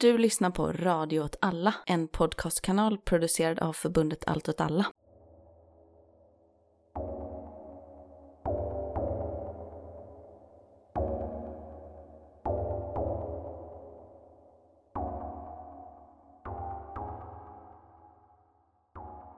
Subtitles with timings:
[0.00, 4.86] Du lyssnar på Radio åt alla, en podcastkanal producerad av förbundet Allt åt alla.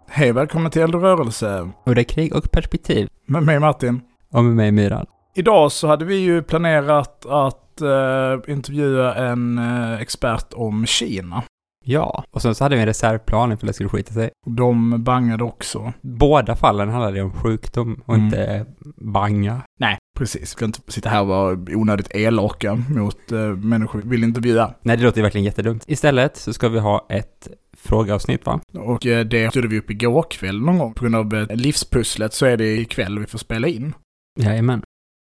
[0.09, 3.09] Hej, välkommen till Eldrörelse Och det är krig och perspektiv.
[3.27, 4.01] med mig Martin.
[4.33, 5.07] Och med mig Myran.
[5.35, 11.43] Idag så hade vi ju planerat att eh, intervjua en eh, expert om Kina.
[11.85, 14.31] Ja, och sen så hade vi en reservplan ifall det skulle skita sig.
[14.47, 15.93] De bangade också.
[16.03, 18.25] Båda fallen handlade om sjukdom och Mm.
[18.27, 18.67] inte
[18.97, 19.61] banga.
[19.81, 20.43] Nej, precis.
[20.43, 24.75] Vi ska inte sitta här och vara onödigt elaka mot eh, människor vi vill intervjua.
[24.83, 25.85] Nej, det låter ju verkligen jättedumt.
[25.87, 28.61] Istället så ska vi ha ett frågeavsnitt va?
[28.75, 30.95] Och eh, det stod vi upp igår kväll någon gång.
[30.95, 33.95] På grund av eh, livspusslet så är det ikväll vi får spela in.
[34.41, 34.83] Jajamän.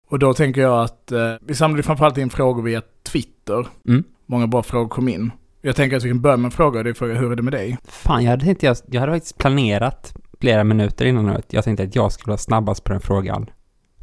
[0.08, 3.66] Och då tänker jag att eh, vi samlade framförallt in frågor via Twitter.
[3.88, 4.04] Mm.
[4.26, 5.30] Många bra frågor kom in.
[5.62, 6.82] Jag tänker att vi kan börja med en fråga.
[6.82, 7.78] Det är fråga, hur är det med dig?
[7.84, 11.42] Fan, jag hade tänkt jag, jag hade faktiskt planerat flera minuter innan nu.
[11.50, 13.50] Jag tänkte att jag skulle vara snabbast på den frågan.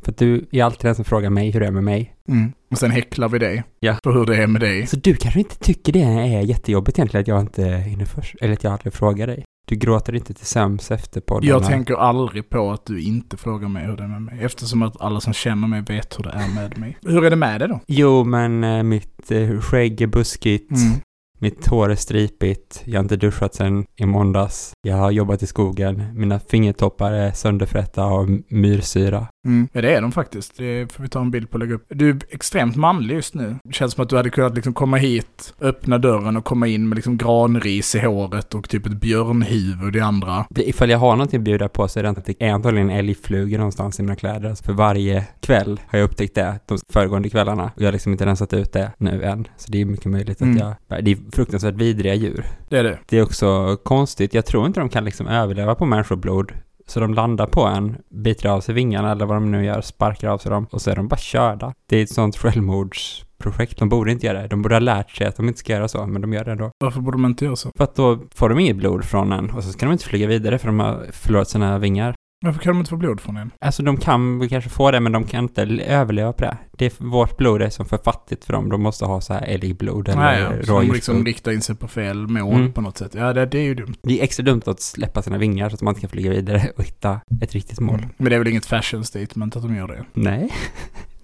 [0.03, 2.15] För att du är alltid den som frågar mig hur det är med mig.
[2.27, 2.53] Mm.
[2.71, 3.63] Och sen häcklar vi dig.
[3.79, 3.95] Ja.
[4.03, 4.87] För hur det är med dig.
[4.87, 8.53] Så du kanske inte tycker det är jättejobbigt egentligen att jag inte hinner först, eller
[8.53, 9.45] att jag aldrig frågar dig.
[9.67, 11.49] Du gråter inte till sömns efter podden.
[11.49, 14.39] Jag tänker aldrig på att du inte frågar mig hur det är med mig.
[14.41, 16.97] Eftersom att alla som känner mig vet hur det är med mig.
[17.01, 17.79] Hur är det med dig då?
[17.87, 20.71] Jo, men eh, mitt eh, skägg är buskigt.
[20.71, 20.99] Mm.
[21.39, 22.81] Mitt hår är stripigt.
[22.85, 24.71] Jag har inte duschat sedan i måndags.
[24.81, 26.03] Jag har jobbat i skogen.
[26.13, 29.27] Mina fingertoppar är sönderfrätta av myrsyra.
[29.45, 29.67] Mm.
[29.73, 30.57] Ja, det är de faktiskt.
[30.57, 31.85] Det får vi ta en bild på och lägga upp.
[31.89, 33.55] Du är extremt manlig just nu.
[33.63, 36.89] Det känns som att du hade kunnat liksom komma hit, öppna dörren och komma in
[36.89, 40.45] med liksom granris i håret och typ ett björnhuvud i andra.
[40.55, 42.89] Ifall jag har någonting att bjuda på så är det inte att det är antagligen
[42.89, 44.49] älgflugor någonstans i mina kläder.
[44.49, 47.63] Alltså för varje kväll har jag upptäckt det de föregående kvällarna.
[47.75, 49.47] Och jag har liksom inte rensat ut det nu än.
[49.57, 50.57] Så det är mycket möjligt att Mm.
[50.89, 51.03] jag...
[51.05, 52.45] Det är fruktansvärt vidriga djur.
[52.69, 52.99] Det är det.
[53.09, 54.33] Det är också konstigt.
[54.33, 56.51] Jag tror inte de kan liksom överleva på människoblod.
[56.85, 60.29] Så de landar på en, biter av sig vingarna eller vad de nu gör, sparkar
[60.29, 61.73] av sig dem och så är de bara körda.
[61.85, 63.77] Det är ett sånt självmordsprojekt.
[63.79, 64.47] De borde inte göra det.
[64.47, 66.51] De borde ha lärt sig att de inte ska göra så, men de gör det
[66.51, 66.71] ändå.
[66.79, 67.71] Varför borde man inte göra så?
[67.77, 70.27] För att då får de inget blod från en och så ska de inte flyga
[70.27, 72.15] vidare för de har förlorat sina vingar.
[72.43, 73.51] Varför kan de inte få blod från en?
[73.61, 76.57] Alltså de kan väl kanske få det, men de kan inte överleva på det.
[76.71, 78.69] det är, vårt blod är som för fattigt för dem.
[78.69, 80.65] De måste ha så här älgblod eller Nej, ja.
[80.65, 82.73] Så de liksom riktar in sig på fel mål Mm.
[82.73, 83.15] på något sätt.
[83.15, 83.93] Ja, det, det är ju dumt.
[84.03, 86.69] Det är extra dumt att släppa sina vingar så att man inte kan flyga vidare
[86.77, 87.95] och hitta ett riktigt mål.
[87.95, 88.09] Mm.
[88.17, 90.05] Men det är väl inget fashion statement att de gör det?
[90.13, 90.49] Nej.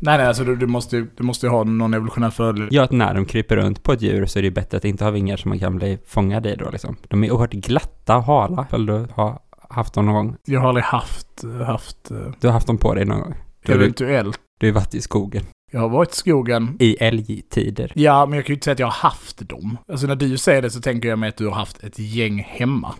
[0.01, 2.67] Nej, nej, alltså du, du måste du måste ha någon evolutionär fördel.
[2.71, 4.85] Ja, att när de kryper runt på ett djur så är det ju bättre att
[4.85, 6.95] inte ha vingar så man kan bli fångad i då liksom.
[7.07, 10.37] De är oerhört glatta och hala, ifall du har haft dem någon gång.
[10.45, 13.35] Jag har aldrig haft, haft, eh, Du har haft dem på dig någon gång.
[13.65, 14.39] Du eventuellt.
[14.59, 15.43] du har varit i skogen.
[15.71, 16.77] Jag har varit i skogen.
[16.79, 17.91] I älgtider.
[17.95, 19.77] Ja, men jag kan ju inte säga att jag har haft dem.
[19.91, 22.39] Alltså när du säger det så tänker jag mig att du har haft ett gäng
[22.47, 22.95] hemma.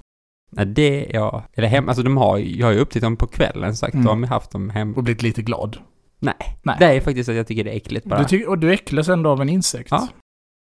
[0.51, 1.43] Nej, det, ja.
[1.53, 3.93] Eller hem, alltså de har jag har ju upptäckt dem på kvällen sagt.
[3.93, 4.05] Mm.
[4.05, 4.93] Då har de haft dem hem.
[4.93, 5.77] Och blivit lite glad.
[6.19, 6.57] Nej.
[6.63, 6.75] Nej.
[6.79, 8.19] Det är faktiskt att jag tycker det är äckligt bara.
[8.19, 9.91] Du tycker, och du äcklas ändå av en insekt.
[9.91, 10.07] Ja.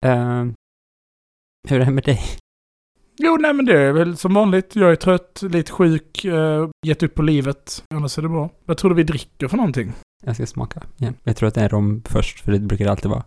[0.06, 0.44] Eh,
[1.68, 2.20] hur är det med dig?
[3.16, 4.76] Jo, nej men det är väl som vanligt.
[4.76, 7.84] Jag är trött, lite sjuk, uh, gett upp på livet.
[7.94, 8.50] Annars är det bra.
[8.64, 9.92] Vad tror du vi dricker för någonting?
[10.24, 11.14] Jag ska smaka igen.
[11.24, 13.24] Jag tror att det är rom först, för det brukar det alltid vara.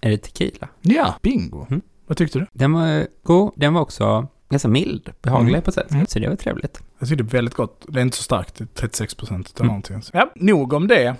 [0.00, 0.68] Är det tequila?
[0.80, 1.66] Ja, bingo.
[1.70, 1.80] Mm.
[2.06, 2.46] Vad tyckte du?
[2.52, 3.52] Den var god.
[3.56, 5.62] Den var också ganska mild, behaglig Mm.
[5.62, 5.90] på ett sätt.
[5.90, 6.06] Mm.
[6.06, 6.82] Så det var trevligt.
[6.98, 7.84] Jag tyckte det är väldigt gott.
[7.88, 8.54] Det är inte så starkt.
[8.58, 9.66] Det är 36 procent eller Mm.
[9.68, 10.02] någonting.
[10.12, 11.16] Ja, nog om det.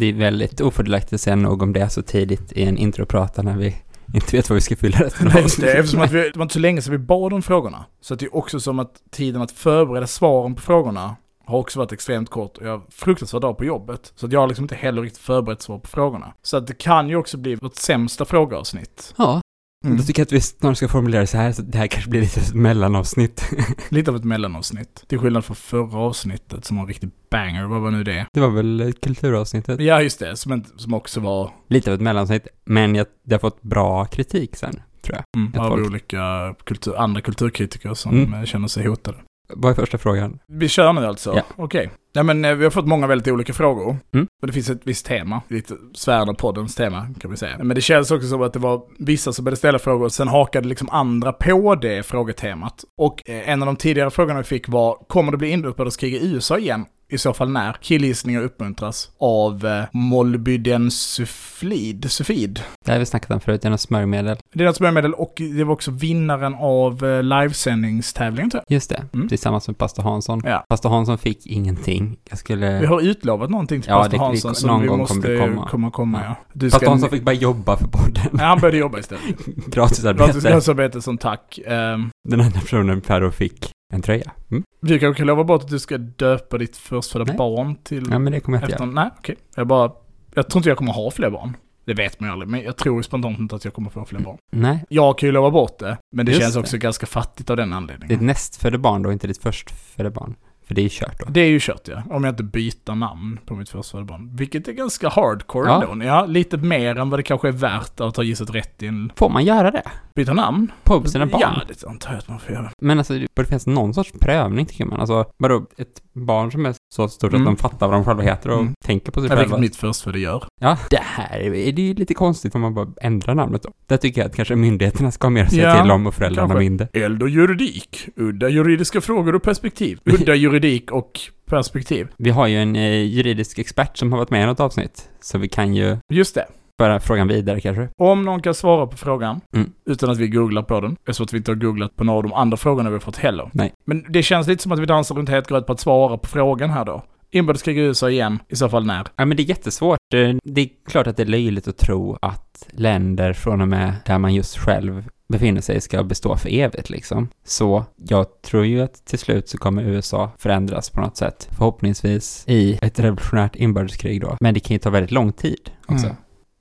[0.00, 3.56] Det är väldigt ofördelaktigt att säga något om det så tidigt i en introprata när
[3.56, 3.76] vi
[4.14, 5.72] inte vet vad vi ska fylla resten av just det.
[5.72, 6.06] Eftersom med.
[6.06, 7.84] att vi, det var inte så länge sedan vi bad om frågorna.
[8.00, 11.78] Så att det är också som att tiden att förbereda svaren på frågorna har också
[11.78, 14.12] varit extremt kort och jag har fruktansvärd dag på jobbet.
[14.16, 16.32] Så att jag har liksom inte heller riktigt förberett svar på frågorna.
[16.42, 19.14] Så att det kan ju också bli vårt sämsta frågeavsnitt.
[19.18, 19.40] Ja,
[19.84, 19.96] Mm.
[19.96, 22.10] då tycker jag att vi snart ska formulera det så här, så det här kanske
[22.10, 23.44] blir lite ett mellanavsnitt.
[23.88, 25.04] Lite av ett mellanavsnitt.
[25.06, 27.64] Till skillnad från förra avsnittet som var en riktig banger.
[27.64, 28.26] Vad var nu det?
[28.32, 29.80] Det var väl kulturavsnittet?
[29.80, 30.36] Ja, just det.
[30.36, 34.56] Som, som också var Lite av ett mellanavsnitt, men jag, det har fått bra kritik
[34.56, 35.24] sen, tror jag.
[35.36, 35.86] mm, av folk.
[35.86, 38.46] olika kultur, andra kulturkritiker som Mm.
[38.46, 39.18] känner sig hotade.
[39.54, 40.38] Vad är första frågan?
[40.46, 41.32] Vi kör nu alltså?
[41.36, 41.42] Ja.
[41.56, 41.90] Okej.
[42.14, 43.96] Nej men eh, vi har fått många väldigt olika frågor.
[44.14, 44.26] Mm.
[44.42, 45.42] Och det finns ett visst tema.
[45.48, 47.58] Lite svärna poddens tema kan vi säga.
[47.58, 50.28] Men det känns också som att det var vissa som började ställa frågor och sen
[50.28, 52.84] hakade liksom andra på det frågetemat.
[52.98, 56.34] Och eh, en av de tidigare frågorna vi fick var, kommer det bli inbördeskrig i
[56.34, 56.84] USA igen?
[57.10, 57.72] I så fall när?
[57.80, 62.10] Killgissningar uppmuntras av eh, molybdensulfid.
[62.10, 62.60] Sulfid.
[62.84, 64.36] Det har vi snackat om förut, det är något smörjmedel.
[64.54, 69.04] Det är något smörjmedel och det var också vinnaren av eh, livesändningstävlingen tror Just det,
[69.14, 69.28] Mm.
[69.28, 70.40] tillsammans med pastor Hansson.
[70.44, 70.52] jag.
[70.52, 70.64] Ja.
[70.68, 72.16] Pastor Hansson fick ingenting.
[72.30, 72.80] Jag skulle...
[72.80, 75.38] Vi har utlovat någonting till Ja, pastor det- vi- Hansson som någon vi gång måste
[75.38, 75.68] komma.
[75.68, 76.34] komma, komma ja.
[76.52, 78.22] Du Pastor Hansson fick bara jobba för podden.
[78.32, 79.22] Nej, han började jobba istället.
[79.66, 80.40] Gratisarbete.
[80.48, 81.58] Gratisarbete som tack.
[81.66, 84.32] Ehm, Den andra personen Per då fick en tröja.
[84.50, 84.64] Mm.
[84.80, 87.36] du kanske kan lova bort att du ska döpa ditt förstfödda Nej.
[87.36, 88.06] barn till...
[88.10, 88.94] Ja, men det kommer jag inte efter, göra.
[88.94, 89.36] Nej, okej.
[89.56, 89.92] Jag bara...
[90.34, 91.56] Jag tror inte jag kommer ha fler barn.
[91.84, 94.04] Det vet man ju aldrig, men jag tror ju spontant inte att jag kommer få
[94.04, 94.36] fler barn.
[94.52, 96.60] Nej, Jag kan ju lova bort det, men det Just känns det.
[96.60, 98.26] också ganska fattigt av den ditt anledningen.
[98.26, 100.34] nästfödda barn då, inte ditt förstfödda barn.
[100.70, 101.26] För det är ju kört då.
[101.28, 104.30] Det är ju kört ja, om jag inte byter namn på mitt förstfödda barn.
[104.36, 105.84] Vilket är ganska hardcore Ja.
[105.92, 106.04] ändå.
[106.04, 109.12] Ja, lite mer än vad det kanske är värt att ha gissat rätt i en...
[109.16, 109.82] Får man göra det?
[110.14, 110.72] Byta namn?
[110.84, 111.40] På sina barn?
[111.40, 112.70] Ja, det antar jag att man får göra.
[112.82, 115.00] Men alltså, det borde finnas någon sorts prövning tycker man.
[115.00, 117.42] Alltså, vadå, ett barn som är så stort Mm.
[117.42, 118.72] att de fattar vad de själva heter och Mm.
[118.84, 119.42] tänker på sig Ja, själva.
[119.56, 120.44] vilket mitt förstfödda gör.
[120.60, 123.70] Ja, det här är det ju lite konstigt om man bara ändrar namnet då.
[123.86, 126.14] Där tycker jag att kanske myndigheterna ska ha mer att säga Ja, till om och
[126.14, 126.60] föräldrarna kanske.
[126.64, 126.88] mindre.
[126.92, 128.08] Eld och juridik.
[128.16, 129.98] Udda juridiska frågor och perspektiv.
[130.04, 132.08] Udda juridik och perspektiv.
[132.16, 135.38] Vi har ju en eh, juridisk expert som har varit med i något avsnitt, så
[135.38, 136.46] vi kan ju Just det.
[136.84, 137.88] Föra frågan vidare kanske.
[137.98, 139.72] Om någon kan svara på frågan, Mm.
[139.86, 142.22] utan att vi googlar på den, eftersom att vi inte har googlat på några av
[142.22, 143.50] de andra frågorna vi har fått heller.
[143.52, 143.72] Nej.
[143.86, 146.28] Men det känns lite som att vi dansar runt het gröt på att svara på
[146.28, 147.02] frågan här då.
[147.32, 149.06] Inbördeskrig i USA igen, i så fall när?
[149.16, 149.98] Ja, men det är jättesvårt.
[150.14, 153.92] Eh, Det är klart att det är löjligt att tro att länder från och med
[154.06, 157.28] där man just själv befinner sig ska bestå för evigt liksom.
[157.44, 161.48] Så jag tror ju att till slut så kommer USA förändras på något sätt.
[161.58, 164.36] Förhoppningsvis i ett revolutionärt inbördeskrig då.
[164.40, 166.06] Men det kan ju ta väldigt lång tid också.
[166.06, 166.16] Mm.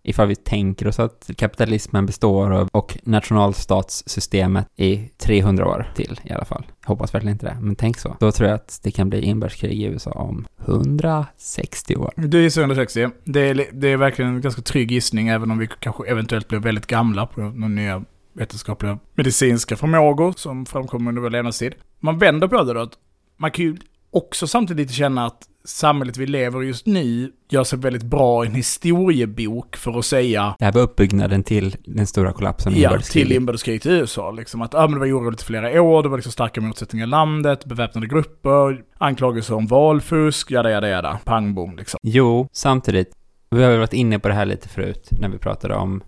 [0.09, 6.31] Ifall vi tänker oss att kapitalismen består av, och nationalstatssystemet i 300 år till i
[6.33, 6.65] alla fall.
[6.85, 8.15] Hoppas verkligen inte det, men tänk så.
[8.19, 12.13] Då tror jag att det kan bli inbördeskrig i USA om 160 år.
[12.15, 13.09] Du gissar 160.
[13.23, 16.59] Det är, det är verkligen en ganska trygg gissning, även om vi kanske eventuellt blir
[16.59, 18.03] väldigt gamla på några nya
[18.33, 21.73] vetenskapliga medicinska förmågor som framkommer under vår levnadstid.
[21.99, 22.93] Man vänder på det då, att
[23.37, 23.77] man kan ju
[24.11, 28.47] också samtidigt känna att samhället vi lever i just nu gör sig väldigt bra i
[28.47, 32.99] en historiebok för att säga Det här var uppbyggnaden till den stora kollapsen i Ja,
[32.99, 34.31] till inbördeskriget i USA.
[34.31, 37.05] Liksom att ah, men det var oroligt i flera år, det var liksom starka motsättningar
[37.05, 41.99] i landet, beväpnade grupper, anklagelser om valfusk, jada jada jada, pang bom liksom.
[42.03, 43.11] Jo, samtidigt,
[43.49, 46.03] vi har ju varit inne på det här lite förut när vi pratade om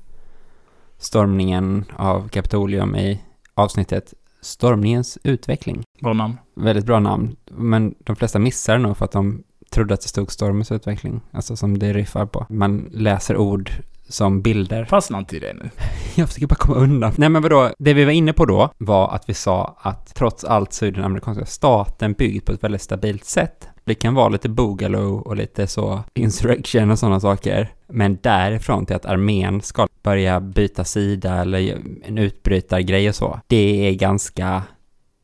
[0.98, 3.22] stormningen av Kapitolium i
[3.54, 5.84] avsnittet Stormningens utveckling.
[6.02, 6.38] Bra namn.
[6.56, 10.08] Väldigt bra namn, men de flesta missar det nog för att de trodde att det
[10.08, 12.46] stod stormens utveckling, alltså som det riffar på.
[12.50, 13.72] Man läser ord
[14.10, 14.86] som bilder.
[14.86, 15.70] Fastna inte i det nu.
[16.16, 17.14] Jag försöker bara komma undan.
[17.18, 20.44] Nej men vadå, det vi var inne på då var att vi sa att trots
[20.44, 23.68] allt så är den amerikanska staten byggd på ett väldigt stabilt sätt.
[23.84, 27.74] Det kan vara lite boogaloo och lite så insurrection och sådana saker.
[27.88, 33.40] Men därifrån till att armén ska börja byta sida eller en utbrytargrej och så.
[33.48, 34.64] Det är ganska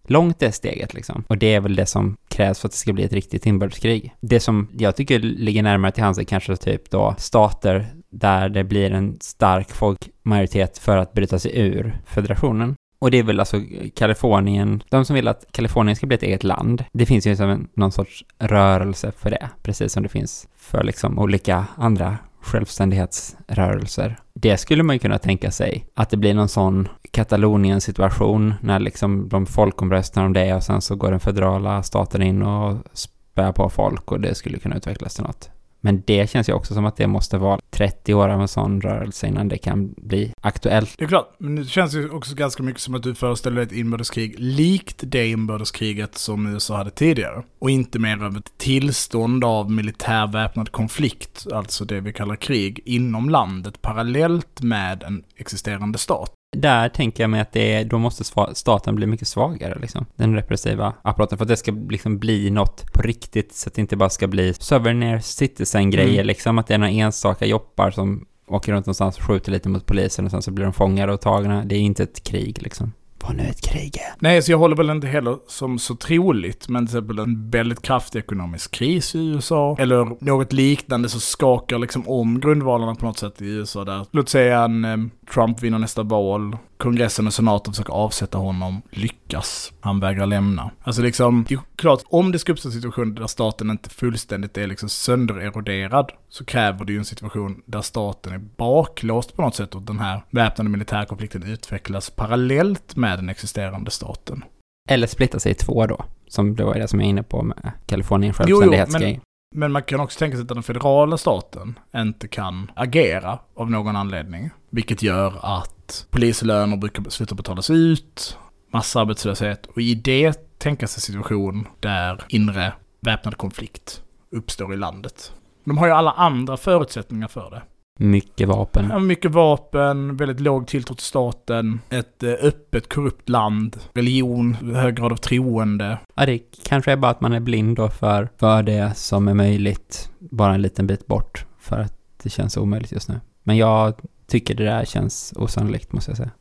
[0.07, 1.23] långt det steget liksom.
[1.27, 4.15] Och det är väl det som krävs för att det ska bli ett riktigt inbördeskrig.
[4.19, 8.63] Det som jag tycker ligger närmare till hands är kanske typ då stater där det
[8.63, 12.75] blir en stark folkmajoritet för att bryta sig ur federationen.
[12.99, 13.61] Och det är väl alltså
[13.95, 16.83] Kalifornien, de som vill att Kalifornien ska bli ett eget land.
[16.91, 20.83] Det finns ju som en, någon sorts rörelse för det, precis som det finns för
[20.83, 24.19] liksom olika andra självständighetsrörelser.
[24.33, 29.29] Det skulle man ju kunna tänka sig, att det blir någon sån Katalonien-situation när liksom
[29.29, 33.69] de folkomröstar om det och sen så går den federala staten in och spär på
[33.69, 35.49] folk och det skulle kunna utvecklas till något.
[35.81, 38.81] Men det känns ju också som att det måste vara 30 år av en sån
[38.81, 40.95] rörelse innan det kan bli aktuellt.
[40.97, 43.65] Det är klart, men det känns ju också ganska mycket som att du föreställer dig
[43.65, 47.43] ett inbördeskrig likt det inbördeskriget som USA hade tidigare.
[47.59, 52.81] Och inte mer av ett tillstånd av militär väpnad konflikt, alltså det vi kallar krig,
[52.85, 56.36] inom landet parallellt med en existerande stat.
[56.55, 58.23] Där tänker jag mig att det är, då måste
[58.53, 60.05] staten bli mycket svagare liksom.
[60.15, 63.81] Den repressiva apparaten för att det ska liksom bli något på riktigt så att det
[63.81, 66.27] inte bara ska bli souvenir citizen-grejer Mm.
[66.27, 66.57] liksom.
[66.57, 70.25] Att det är några enstaka joppar som åker runt någonstans och skjuter lite mot polisen
[70.25, 71.65] och sen så blir de fångade och tagna.
[71.65, 72.93] Det är inte ett krig liksom.
[73.21, 74.13] Vad nu ett krig är.
[74.19, 77.81] Nej, så jag håller väl inte heller som så troligt, men till exempel en väldigt
[77.81, 83.19] kraftig ekonomisk kris i USA, eller något liknande så skakar liksom om grundvalarna på något
[83.19, 84.05] sätt i USA där.
[84.11, 84.97] Låt säga en eh,
[85.33, 90.71] Trump vinner nästa val, kongressen och senaten försöker avsätta honom, lyckas, han vägrar lämna.
[90.83, 94.57] Alltså liksom, det är klart, om det ska uppstå en situation där staten inte fullständigt
[94.57, 99.55] är liksom söndereroderad, så kräver det ju en situation där staten är baklåst på något
[99.55, 104.43] sätt och den här väpnade militärkonflikten utvecklas parallellt med den existerande staten.
[104.89, 106.05] Eller splitta sig i två då.
[106.27, 109.21] Som det var det som jag är inne på med Kalifornien Jo, jo, självständighetsgrej.
[109.55, 113.95] Men man kan också tänka sig att den federala staten inte kan agera av någon
[113.95, 114.49] anledning.
[114.77, 118.37] Vilket gör att polislöner brukar sluta betalas ut,
[118.73, 125.33] massarbetslöshet och i det tänka sig situation där inre väpnad konflikt uppstår i landet.
[125.63, 127.61] De har ju alla andra förutsättningar för det.
[128.05, 128.87] Mycket vapen.
[128.89, 134.95] Ja, Mycket vapen, väldigt låg tilltro till staten, ett eh, öppet korrupt land, religion, hög
[134.95, 135.99] grad av troende.
[136.15, 139.33] Ja, det kanske är bara att man är blind då för, för det som är
[139.33, 141.45] möjligt bara en liten bit bort.
[141.59, 141.93] För att
[142.23, 143.19] det känns omöjligt just nu.
[143.43, 143.93] Men jag
[144.27, 146.31] tycker det där känns osannolikt måste jag säga.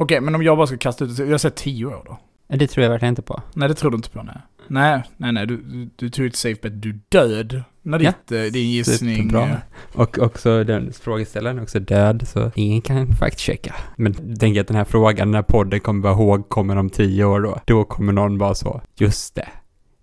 [0.00, 2.18] Okej, men om jag bara ska kasta ut det, jag säger tio år då.
[2.56, 3.42] Det tror jag verkligen inte på.
[3.54, 4.36] Nej, det tror du inte på, nej.
[4.68, 7.62] Nej, nej, nej, du, du, du tog ett safe bet, du död.
[7.82, 9.16] När ditt, eh, din gissning...
[9.16, 9.48] superbra.
[9.48, 9.56] eh,
[9.92, 13.74] Och också den frågeställaren är också död, så ingen kan fact-checka.
[13.96, 17.40] Men tänk att den här frågan, när podden kommer vara ihåg, kommer om tio år
[17.40, 17.60] då.
[17.64, 19.48] Då kommer någon bara så, just det.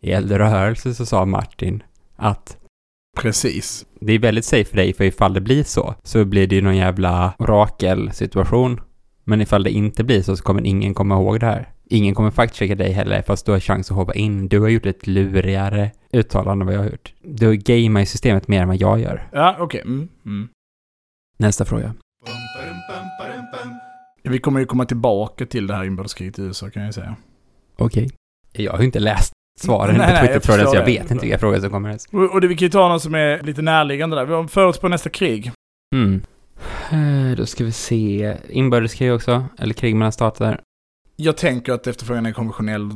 [0.02, 1.84] I eldrörelse så sa Martin
[2.16, 2.58] att
[3.18, 3.86] Precis.
[4.02, 6.62] det är väldigt safe för dig, för ifall det blir så, så blir det ju
[6.62, 8.82] någon jävla orakelsituation.
[9.24, 11.70] Men ifall det inte blir så, så kommer ingen komma ihåg det här.
[11.90, 14.48] Ingen kommer fact-checka dig heller, fast du har chans att hoppa in.
[14.48, 17.14] Du har gjort ett lurigare uttalande än vad jag har gjort.
[17.22, 19.30] Du gamear i systemet mer än vad jag gör.
[19.32, 19.82] Ja, okej.
[19.82, 20.50] Mm, mm.
[21.38, 21.94] Nästa fråga.
[24.24, 27.16] Vi kommer ju komma tillbaka till det här inbördeskriget i USA kan jag säga.
[27.78, 28.10] Okej.
[28.52, 31.26] Jag har ju inte läst svaren Nej, på nej, jag Twitterfrågan, så jag vet inte
[31.26, 32.06] vilka frågor som kommer ens.
[32.12, 34.26] Och, och det, vi kan ju ta något som är lite närliggande där.
[34.26, 35.52] Vi har förut på nästa krig.
[35.96, 36.22] Mm.
[36.92, 38.38] Eh, Då ska vi se.
[38.50, 40.62] Inbördeskrig också, eller krig mellan stater,
[41.16, 42.90] Jag tänker att efterfrågan är konventionell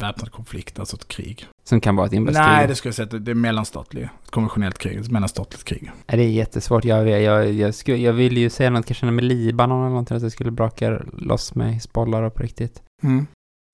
[0.00, 1.46] väpnad konflikt, alltså ett krig.
[1.64, 2.46] som kan vara ett inbördeskrig.
[2.46, 4.08] Nej, det skulle jag säga att det är mellanstatligt.
[4.24, 5.90] Ett konventionellt krig, ett mellanstatligt krig.
[6.06, 6.84] Det är jättesvårt.
[6.84, 10.16] Jag, vet, jag, jag, skulle, jag vill ju säga något kanske med Libanon eller någonting,
[10.16, 12.82] att det skulle braka loss med Hizbollah då på riktigt.
[13.02, 13.26] Mm.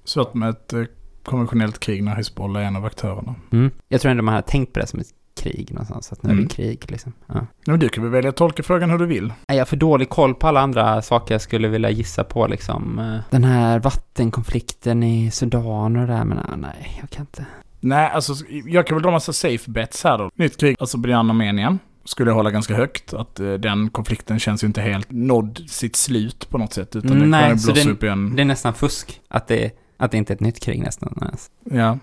[0.04, 0.84] Svårt med ett eh,
[1.24, 3.34] konventionellt krig när Hizbollah är en av aktörerna.
[3.52, 3.70] Mm.
[3.88, 5.06] Jag tror ändå man har tänkt på det som ett
[5.42, 6.44] krig någonstans, att nu är Mm.
[6.48, 7.12] det krig liksom.
[7.26, 7.46] Ja.
[7.66, 9.32] Men du kan väl välja att tolka frågan hur du vill.
[9.46, 12.98] Jag har för dålig koll på alla andra saker jag skulle vilja gissa på liksom.
[12.98, 13.78] Eh, Den här
[14.24, 17.46] vattenkonflikten i Sudan och det där, men ah, nej, jag kan inte.
[17.80, 18.34] Nej, alltså
[18.66, 20.30] jag kan väl dra massa safe bets här då.
[20.34, 21.78] Nytt krig, alltså Azerbajdzjan Armenien.
[22.04, 23.14] Skulle jag hålla ganska högt.
[23.14, 26.96] Att eh, den konflikten känns ju inte helt nådd sitt slut på något sätt.
[26.96, 28.36] Utan den Nej, kommer så blossa den- upp igen.
[28.36, 31.50] Det är nästan fusk att det, att det inte är ett nytt krig nästan ens.
[31.64, 31.98] Ja.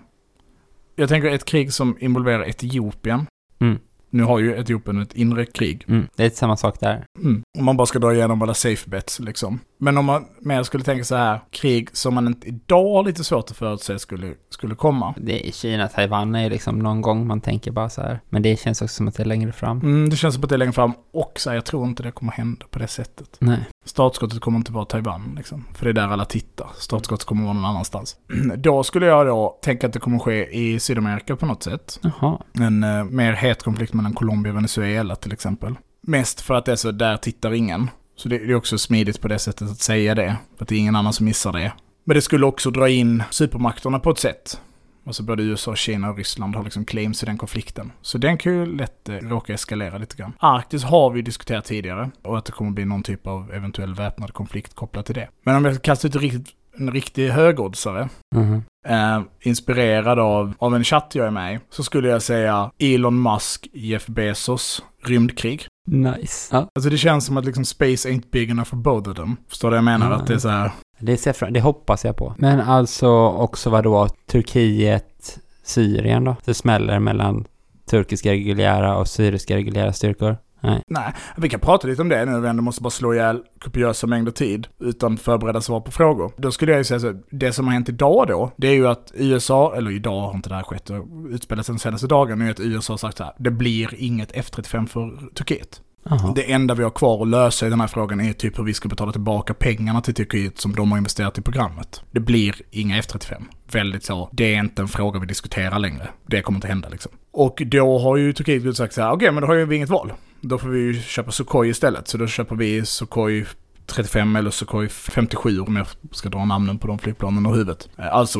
[0.96, 3.26] Jag tänker ett krig som involverar Etiopien.
[3.58, 3.78] Mm.
[4.10, 5.84] Nu har ju Etiopien ett inre krig.
[5.88, 6.06] Mm.
[6.16, 7.06] Det är samma sak där.
[7.18, 7.42] Mm.
[7.58, 9.60] Om man bara ska dra igenom alla safe bets liksom.
[9.78, 13.24] Men om man mer skulle tänka så här, krig som man inte idag har lite
[13.24, 15.14] svårt att förutse skulle, skulle komma.
[15.16, 18.20] Det är Kina, Taiwan är ju liksom någon gång man tänker bara så här.
[18.28, 19.80] Men det känns också som att det är längre fram.
[19.80, 20.92] Mm, det känns som att det är längre fram.
[21.12, 23.36] Och så här, jag tror inte det kommer hända på det sättet.
[23.38, 23.68] Nej.
[23.84, 25.64] Startskottet kommer inte vara Taiwan liksom.
[25.74, 26.68] För det är där alla tittar.
[26.78, 28.16] Startskottet kommer vara någon annanstans.
[28.56, 32.00] då skulle jag då tänka att det kommer ske i Sydamerika på något sätt.
[32.02, 32.38] Jaha.
[32.52, 35.74] En eh, mer het konflikt mellan Colombia och Venezuela till exempel.
[36.00, 37.90] Mest för att det är så, där tittar ingen.
[38.18, 40.36] Så det, det är också smidigt på det sättet att säga det.
[40.56, 41.72] För att det är ingen annan som missar det.
[42.04, 44.60] Men det skulle också dra in supermakterna på ett sätt.
[45.06, 47.92] Alltså både USA, Kina och Ryssland har liksom claims i den konflikten.
[48.02, 50.32] Så den kan ju lätt eh, råka eskalera lite grann.
[50.38, 52.10] Arktis har vi diskuterat tidigare.
[52.22, 55.28] Och att det kommer bli någon typ av eventuell väpnad konflikt kopplat till det.
[55.42, 56.48] Men om jag ska kasta ut en riktigt,
[56.78, 58.08] en riktig högoddsare.
[58.34, 58.62] Mhm.
[58.86, 63.22] Eh, inspirerad av, av en chatt jag är med i, så skulle jag säga Elon
[63.22, 65.66] Musk, Jeff Bezos, rymdkrig.
[65.90, 66.56] Nice.
[66.56, 66.68] Ja.
[66.74, 69.36] Alltså det känns som att liksom space ain't big enough for both of them.
[69.48, 70.06] Förstår du vad jag menar?
[70.06, 70.18] Mm.
[70.18, 72.34] Att det är så här, Det, ser fram, det hoppas jag på.
[72.38, 76.36] Men alltså också vad då Turkiet, Syrien då?
[76.44, 77.44] Det smäller mellan
[77.90, 80.36] turkiska reguljära och syriska reguljära styrkor.
[80.60, 80.82] Nej.
[80.86, 84.06] nej, vi kan prata lite om det nu vi ändå måste bara slå ihjäl kopiösa
[84.06, 86.32] mängder tid utan förberedda svar på frågor.
[86.36, 88.88] Då skulle jag ju säga så, det som har hänt idag då, det är ju
[88.88, 92.06] att USA, eller idag har inte det här skett, det har utspelat sig den senaste
[92.06, 95.80] dagen, är att USA har sagt så här, det blir inget F35 för Turkiet.
[96.10, 96.32] Jaha.
[96.34, 98.74] Det enda vi har kvar att lösa i den här frågan är typ hur vi
[98.74, 102.02] ska betala tillbaka pengarna till Turkiet som de har investerat i programmet.
[102.10, 103.44] Det blir inga F35.
[103.72, 106.08] Väldigt så, det är inte en fråga vi diskuterar längre.
[106.26, 107.12] Det kommer inte hända liksom.
[107.30, 109.88] Och då har ju Turkiet sagt så här, okej men då har ju vi inget
[109.88, 110.12] val.
[110.40, 112.08] Då får vi ju köpa Sukhoi istället.
[112.08, 113.44] Så då köper vi Sukhoi
[113.86, 117.88] 35 eller Sukhoi 57 om jag ska dra namnen på de flygplanen och huvudet.
[117.98, 118.38] Eh, alltså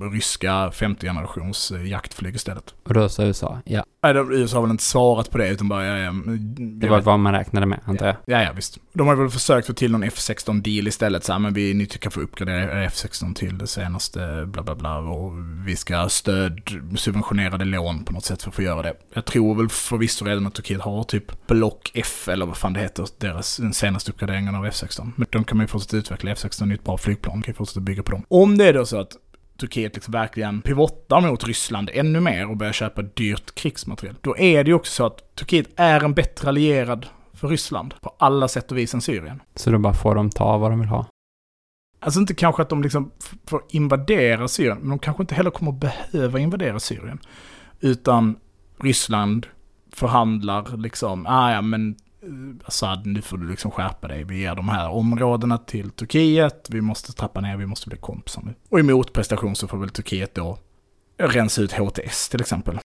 [0.00, 2.74] ryska 50 generations eh, jaktflyg istället.
[2.84, 3.84] Och då sa USA, ja.
[4.02, 6.12] Nej, de- USA har väl inte svarat på det utan bara, ja, ja,
[6.56, 8.16] Det var vad man räknade med, antar jag.
[8.24, 8.78] Ja, ja, visst.
[8.92, 11.24] De har väl försökt få till någon F16-deal istället.
[11.24, 14.98] Så här, men vi, ni kan få uppgradera F16 till det senaste, bla bla bla.
[14.98, 15.32] Och
[15.66, 16.60] vi ska stöd,
[16.96, 18.94] subventionerade lån på något sätt för att få göra det.
[19.14, 22.80] Jag tror väl förvisso redan att Turkiet har typ Block F, eller vad fan det
[22.80, 25.10] heter, deras den senaste uppgraderingen av F16.
[25.16, 26.34] Men de kan man ju fortsätta utveckla.
[26.34, 28.24] F16 är ett bra flygplan, kan ju fortsätta bygga på dem.
[28.28, 29.12] Om det är då så att
[29.62, 34.64] Turkiet liksom verkligen pivottar mot Ryssland ännu mer och börjar köpa dyrt krigsmateriel, då är
[34.64, 38.72] det ju också så att Turkiet är en bättre allierad för Ryssland på alla sätt
[38.72, 39.42] och vis än Syrien.
[39.54, 41.06] Så då bara får de ta vad de vill ha.
[42.00, 43.10] Alltså inte kanske att de liksom
[43.46, 47.18] får invadera Syrien, men de kanske inte heller kommer att behöva invadera Syrien.
[47.80, 48.36] Utan
[48.80, 49.46] Ryssland
[49.92, 51.96] förhandlar liksom, ah, ja men
[52.64, 54.24] Assad, nu får du liksom skärpa dig.
[54.24, 58.42] Vi ger de här områdena till Turkiet, vi måste trappa ner, vi måste bli kompisar
[58.42, 58.54] nu.
[58.68, 60.58] Och i motprestation så får väl Turkiet då
[61.18, 62.78] rensa ut HTS till exempel.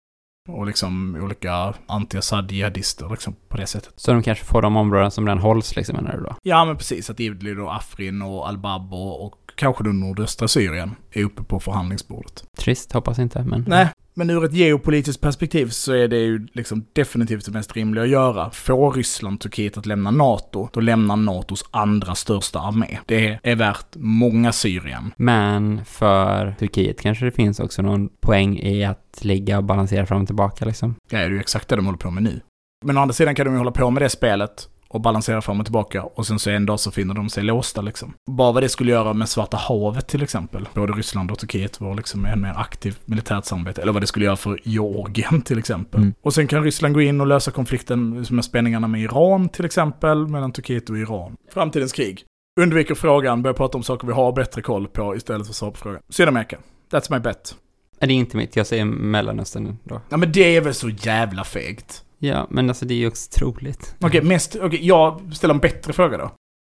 [0.48, 3.92] Och liksom olika anti-Assad-jihadister liksom på det sättet.
[3.96, 6.36] Så de kanske får de områden som redan hålls liksom, menar du då?
[6.42, 10.94] Ja men precis, att Idlib och Afrin och Al-Bab och, och kanske då nordöstra Syrien
[11.12, 12.44] är uppe på förhandlingsbordet.
[12.58, 13.64] Trist, hoppas inte, men...
[13.68, 18.04] Nej, men ur ett geopolitiskt perspektiv så är det ju liksom definitivt det mest rimliga
[18.04, 18.50] att göra.
[18.50, 22.98] Får Ryssland Turkiet att lämna NATO, då lämnar NATOs andra största armé.
[23.06, 25.12] Det är värt många Syrien.
[25.16, 30.20] Men för Turkiet kanske det finns också någon poäng i att ligga och balansera fram
[30.20, 30.94] och tillbaka liksom.
[31.10, 32.40] Ja, det är ju exakt det de håller på med nu.
[32.84, 35.60] Men å andra sidan kan de ju hålla på med det spelet och balansera fram
[35.60, 38.14] och tillbaka och sen så en dag så finner de sig låsta liksom.
[38.30, 40.68] Bara vad det skulle göra med Svarta havet till exempel.
[40.74, 43.82] Både Ryssland och Turkiet var liksom en mer aktiv militärt samarbete.
[43.82, 46.00] Eller vad det skulle göra för Georgien till exempel.
[46.00, 46.14] Mm.
[46.22, 50.26] Och sen kan Ryssland gå in och lösa konflikten med spänningarna med Iran till exempel,
[50.26, 51.36] mellan Turkiet och Iran.
[51.52, 52.24] Framtidens krig.
[52.60, 55.70] Undviker frågan, börjar prata om saker vi har bättre koll på istället för att svara
[55.70, 56.00] på frågan.
[56.08, 56.58] Sydamerika.
[56.90, 57.56] That's my bet.
[58.00, 60.00] Är det är inte mitt, jag säger Mellanöstern då.
[60.08, 62.02] Ja men det är väl så jävla fegt.
[62.26, 63.94] Ja, men alltså det är ju också troligt.
[64.00, 66.30] Okej, mest, okej, jag ställer en bättre fråga då.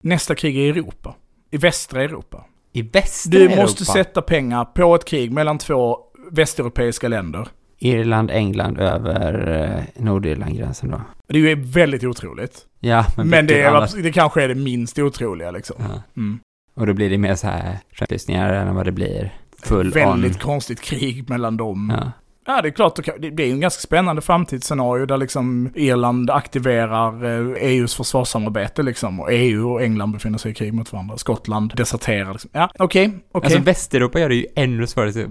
[0.04, 1.16] Nästa krig i Europa.
[1.52, 2.46] I västra Europa.
[2.74, 5.98] I västra Du Europa, måste sätta pengar på ett krig mellan två
[6.32, 7.48] västeuropeiska länder.
[7.82, 11.02] Irland, England över eh, Nordirland-gränsen då.
[11.28, 12.66] Det är ju väldigt otroligt.
[12.80, 15.76] Ja, men, Men, det, är, annat- det kanske är det minst otroliga liksom.
[15.80, 16.02] Ja.
[16.18, 16.40] Mm.
[16.76, 20.40] Och då blir det mer så här skämtlysningar än vad det blir full Väldigt on.
[20.40, 21.94] konstigt krig mellan dem.
[22.02, 22.12] Ja.
[22.56, 22.62] Ja.
[22.62, 27.96] det är klart, det ju en ganska spännande framtidsscenario där liksom Irland aktiverar eh, EUs
[27.96, 29.20] försvarssamarbete liksom.
[29.20, 31.18] Och EU och England befinner sig i krig mot varandra.
[31.18, 32.50] Skottland deserterar liksom.
[32.54, 33.46] Ja, okej, okej.
[33.46, 35.14] Alltså Västeuropa gör det ju ännu svårare.
[35.14, 35.26] Så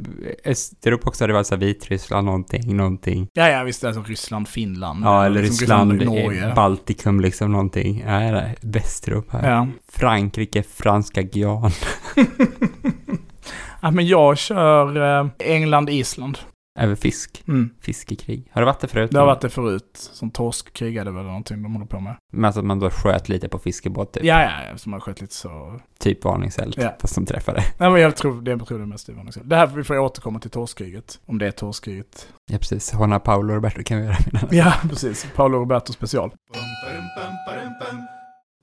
[0.45, 3.29] Östeuropa också hade varit så här Vitryssland någonting, någonting.
[3.33, 3.85] Ja, ja, visst.
[3.85, 5.05] Alltså Ryssland, Finland.
[5.05, 6.49] Ja, eller liksom Ryssland, Norge.
[6.49, 8.03] eh, Baltikum liksom någonting.
[8.07, 9.41] Nej, nej, Västeuropa.
[9.43, 9.67] Ja.
[9.93, 11.71] Frankrike, franska Guyana.
[13.83, 16.39] ja, men jag kör eh, England, Island.
[16.79, 17.43] Över fisk.
[17.49, 17.71] Mm.
[17.81, 18.51] Fiskekrig.
[18.53, 19.11] Har det varit det förut?
[19.11, 20.11] Det har varit det förut.
[20.13, 22.17] Som torskkrig är det väl någonting de håller på med.
[22.33, 24.25] Men alltså att man då sköt lite på fiskebåt typ.
[24.25, 24.79] Ja, ja, ja.
[24.79, 25.81] Som har skett lite så.
[25.99, 26.75] Typ varningseld.
[26.77, 26.97] Ja.
[27.01, 27.65] Fast som träffade.
[27.79, 29.15] Nej, men jag tror det, jag tror det är mest i
[29.45, 31.21] Det här, vi får återkomma till torskkriget.
[31.27, 32.29] Om det är torskkriget.
[32.51, 32.93] Ja, precis.
[32.93, 34.17] Honna Paolo och Roberto kan vi göra.
[34.33, 34.49] mina.
[34.51, 35.27] Ja, precis.
[35.37, 36.31] Paolo Roberto special.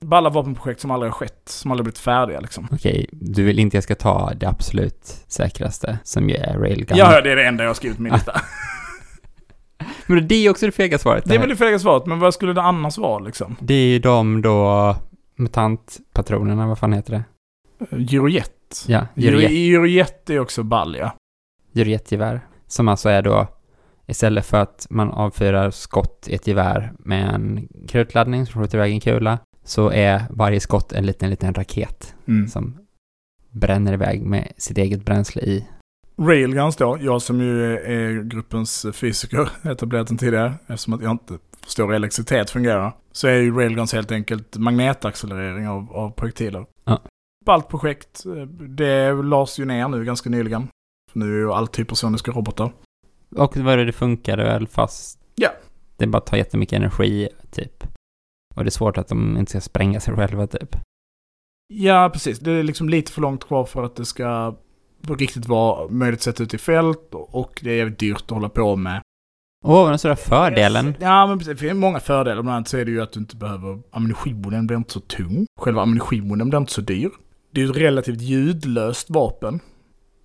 [0.04, 1.42] Balla vapenprojekt som aldrig har skett.
[1.48, 2.68] Som aldrig blivit färdiga liksom.
[2.72, 6.96] Okej, du vill inte jag ska ta det absolut säkraste som ju är railgun.
[6.98, 8.40] Ja, det är det enda jag har skrivit på min lista.
[10.06, 11.24] Men det är också det fega svaret.
[11.24, 11.40] det är här.
[11.40, 13.56] väl det fega svaret, men vad skulle det annars vara liksom?
[13.60, 14.96] Det är ju de då
[15.36, 17.24] mutantpatronerna, vad fan heter det?
[17.96, 18.84] Gyrojet.
[18.86, 21.16] Ja, Gyrojet gyrojet- Gyrojet är också ball, ja.
[21.72, 22.40] gyrojetgevär.
[22.66, 23.46] Som alltså är då,
[24.06, 28.92] istället för att man avfyrar skott i ett gevär med en krutladdning som skjuter iväg
[28.92, 32.48] en kula, så är varje skott en liten, liten raket Mm.
[32.48, 32.78] som
[33.50, 35.66] bränner iväg med sitt eget bränsle i.
[36.18, 41.38] Railguns då, jag som ju är gruppens fysiker, etablerat den tidigare, eftersom att jag inte
[41.64, 46.66] förstår hur elektricitet fungerar, så är ju railguns helt enkelt magnetaccelerering av, av projektiler.
[46.84, 47.02] Ja.
[47.46, 48.22] Ballt projekt,
[48.68, 50.68] det lades ju ner nu ganska nyligen.
[51.12, 52.72] För nu är ju allt hypersoniska robotar.
[53.36, 55.48] Och vad det, det funkade väl fast Ja.
[55.96, 57.84] det bara tar jättemycket energi, typ.
[58.56, 60.76] Och det är svårt att de inte ska spränga sig själva, typ.
[61.68, 62.38] Ja, precis.
[62.38, 64.56] Det är liksom lite för långt kvar för att det ska
[65.02, 68.30] på riktigt vara möjligt att sätta ut i fält och det är jävligt dyrt att
[68.30, 69.02] hålla på med.
[69.64, 70.94] Åh, den stora fördelen.
[71.00, 71.52] Ja, men precis.
[71.52, 72.42] Det finns många fördelar.
[72.42, 73.78] Bland annat så är det ju att du inte behöver...
[73.90, 75.46] Ammunitionen blir inte så tung.
[75.60, 77.10] Själva ammunitionen blir inte så dyr.
[77.50, 79.60] Det är ju ett relativt ljudlöst vapen.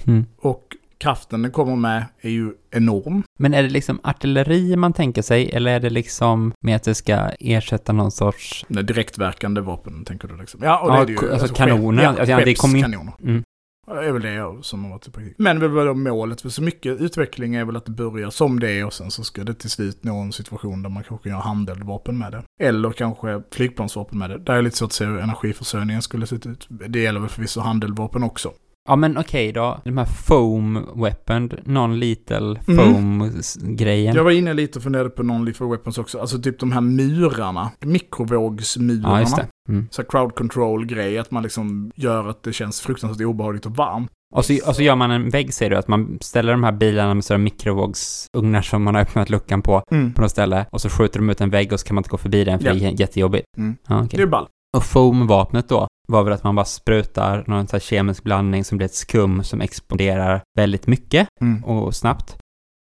[0.05, 0.25] Mm.
[0.37, 0.70] Och
[1.01, 3.23] kraften den kommer med är ju enorm.
[3.39, 6.95] Men är det liksom artilleri man tänker sig, eller är det liksom med att det
[6.95, 8.65] ska ersätta någon sorts...
[8.67, 10.59] Det direktverkande vapen, tänker du liksom.
[10.63, 11.31] Ja, och Ja, det är det ju.
[11.31, 12.03] alltså skepp- kanoner.
[12.03, 12.83] Ja, Alltså, ja, det kommer.
[13.23, 13.43] Mm.
[13.87, 15.35] Det är väl det jag- som har varit i praktik.
[15.37, 18.71] Men väl då målet för så mycket utveckling är väl att det börjar som det
[18.71, 21.31] är och sen så ska det till slut nå en situation där man kanske kan
[21.31, 22.43] göra handeldvapen med det.
[22.67, 24.37] Eller kanske flygplansvapen med det.
[24.37, 26.67] Där är det lite svårt att se hur energiförsörjningen skulle se ut.
[26.69, 28.51] Det gäller väl förvisso handeldvapen också.
[28.89, 29.79] Ja, men okej då.
[29.83, 32.93] De här foam weapon, non-lethal Mm.
[32.93, 34.15] foam-grejen.
[34.15, 36.19] Jag var inne lite och funderade på non-lethal weapons också.
[36.19, 37.71] Alltså typ de här murarna.
[37.79, 39.09] Mikrovågsmurarna.
[39.15, 39.47] Ja, just det.
[39.69, 39.87] Mm.
[39.91, 44.11] Så crowd control grej, att man liksom gör att det känns fruktansvärt obehagligt och varmt.
[44.35, 46.71] Och så, och så gör man en vägg, säger du, att man ställer de här
[46.71, 50.13] bilarna med sådana mikrovågsugnar som man har öppnat luckan på, Mm.
[50.13, 52.09] på något ställe, och så skjuter de ut en vägg och så kan man inte
[52.09, 52.73] gå förbi den för Ja.
[52.73, 53.45] det är jättejobbigt.
[53.57, 53.75] Mm.
[53.87, 54.17] Ja, okej.
[54.17, 54.47] Det är ball.
[54.77, 58.77] Och foamvapnet då var väl att man bara sprutar någon sån här kemisk blandning som
[58.77, 61.63] blir ett skum som exploderar väldigt mycket Mm.
[61.63, 62.37] och snabbt.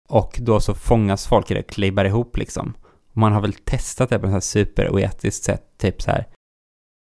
[0.10, 2.74] Och då så fångas folk i det, klibbar ihop liksom.
[3.14, 6.26] Man har väl testat det på ett superoetiskt sätt, typ så här.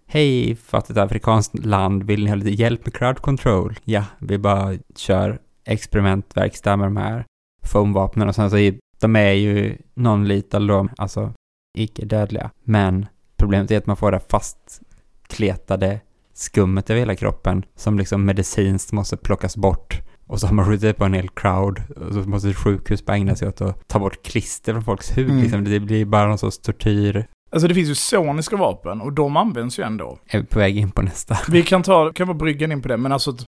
[0.07, 3.79] Hej, fattigt afrikanskt land, vill ni ha lite hjälp med crowd control?
[3.85, 7.25] Ja, vi bara kör experimentverkstad med de här
[7.67, 11.33] foamvapnen och sen så är, de är ju non-lethal då, alltså
[11.79, 12.51] icke dödliga.
[12.65, 13.07] Men
[13.37, 16.01] problemet är att man får det fastkletade
[16.35, 20.01] skummet över hela kroppen som liksom medicinskt måste plockas bort.
[20.27, 23.37] Och så har man skjutit på en hel crowd och så måste sjukhus bara ägna
[23.37, 25.31] sig åt att ta bort klister från folks hud.
[25.31, 25.43] Mm.
[25.43, 25.65] Liksom.
[25.65, 27.27] Det blir bara någon sorts tortyr.
[27.51, 30.19] Alltså det finns ju soniska vapen och de används ju ändå.
[30.27, 31.39] Är vi på väg in på nästa?
[31.49, 33.45] Vi kan ta, kan vara bryggan in på det, men alltså ett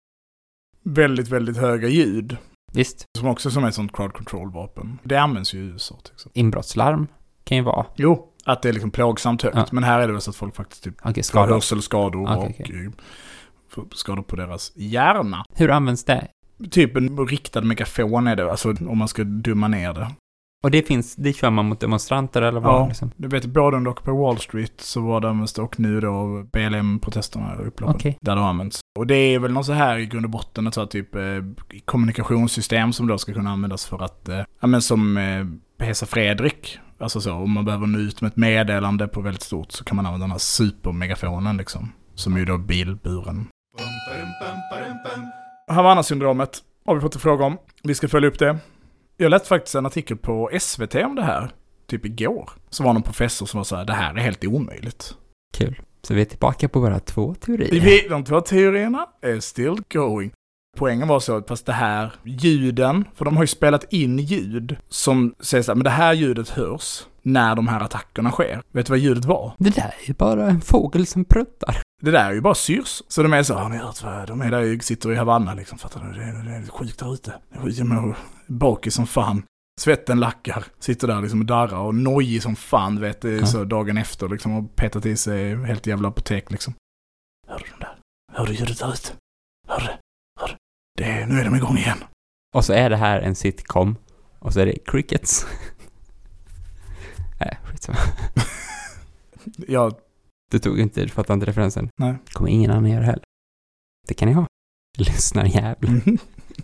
[0.83, 2.37] väldigt, väldigt höga ljud.
[2.73, 4.99] Visst, Som också som är ett sånt crowd control-vapen.
[5.03, 6.39] Det används ju i USA till exempel.
[6.39, 7.07] inbrottslarm
[7.43, 7.85] kan ju vara.
[7.95, 9.55] Jo, att det är liksom plågsamt högt.
[9.55, 9.65] Ja.
[9.71, 11.53] Men här är det väl så att folk faktiskt typ får skador.
[11.53, 12.85] hörselskador Okej, och okej.
[12.85, 12.91] eh,
[13.69, 15.45] får skador på deras hjärna.
[15.55, 16.27] Hur används det?
[16.71, 20.07] Typ en riktad megafon är det, alltså om man ska dumma ner det.
[20.63, 22.81] Och det finns, det kör man mot demonstranter eller vad?
[22.81, 22.87] Ja.
[22.87, 23.11] Liksom?
[23.15, 27.55] Du vet, både under Occupy Wall Street så var det används och nu då BLM-protesterna,
[27.55, 27.95] upploppen.
[27.95, 28.17] Okej.
[28.21, 28.79] Där det har använts.
[28.99, 31.15] Och det är väl något så här i grund och botten, ett så här typ
[31.15, 31.21] eh,
[31.85, 36.79] kommunikationssystem som då ska kunna användas för att, eh, ja men som eh, Hesa Fredrik,
[37.03, 39.95] alltså så, om man behöver nå ut med ett meddelande på väldigt stort så kan
[39.95, 41.91] man använda den här supermegafonen liksom.
[42.15, 43.47] Som är ju då bilburen.
[45.67, 47.57] Havanna-syndromet har vi fått en fråga om.
[47.83, 48.57] Vi ska följa upp det.
[49.17, 51.49] Jag läste faktiskt en artikel på SVT om det här,
[51.87, 52.49] typ igår.
[52.69, 55.15] Så var någon professor som var så här, det här är helt omöjligt.
[55.57, 55.81] Kul.
[56.01, 57.81] Så vi är tillbaka på våra två teorier.
[57.81, 60.31] Vi- De två teorierna är still going.
[60.77, 64.77] Poängen var så att fast det här ljuden, för de har ju spelat in ljud
[64.89, 68.61] som säger så här, men det här ljudet hörs när de här attackerna sker.
[68.71, 69.53] Vet du vad ljudet var?
[69.57, 71.77] Det där är ju bara en fågel som pruttar.
[72.01, 73.01] Det där är ju bara syrs.
[73.07, 75.77] Så de är så, har ni hört vad, de är där, sitter i Havanna liksom,
[75.77, 76.19] fattar du?
[76.19, 77.33] Det är, det är sjukt där ute.
[77.63, 78.15] Det jag mår
[78.47, 79.43] bakis som fan.
[79.81, 83.45] Svetten lackar, sitter där liksom och darrar och nojig som fan, vet är Ja.
[83.45, 86.73] så dagen efter liksom och petat i sig helt jävla apotek liksom.
[87.47, 87.95] Hör du de där?
[88.33, 89.09] Hör du ljudet där ute?
[89.67, 89.87] Hör du?
[90.41, 90.53] Hör du?
[90.97, 91.97] Det nu är de igång igen.
[92.55, 93.95] Och så är det här en sitcom.
[94.39, 95.45] Och så är det crickets.
[97.39, 97.97] Nej, skitsamma.
[99.67, 99.95] Jag,
[100.51, 101.89] Du tog inte, du fattade inte referensen.
[101.99, 102.15] Nej.
[102.33, 103.23] kommer ingen annan göra heller.
[104.07, 104.45] Det kan ni ha.
[104.97, 106.01] Lyssnar jävlar.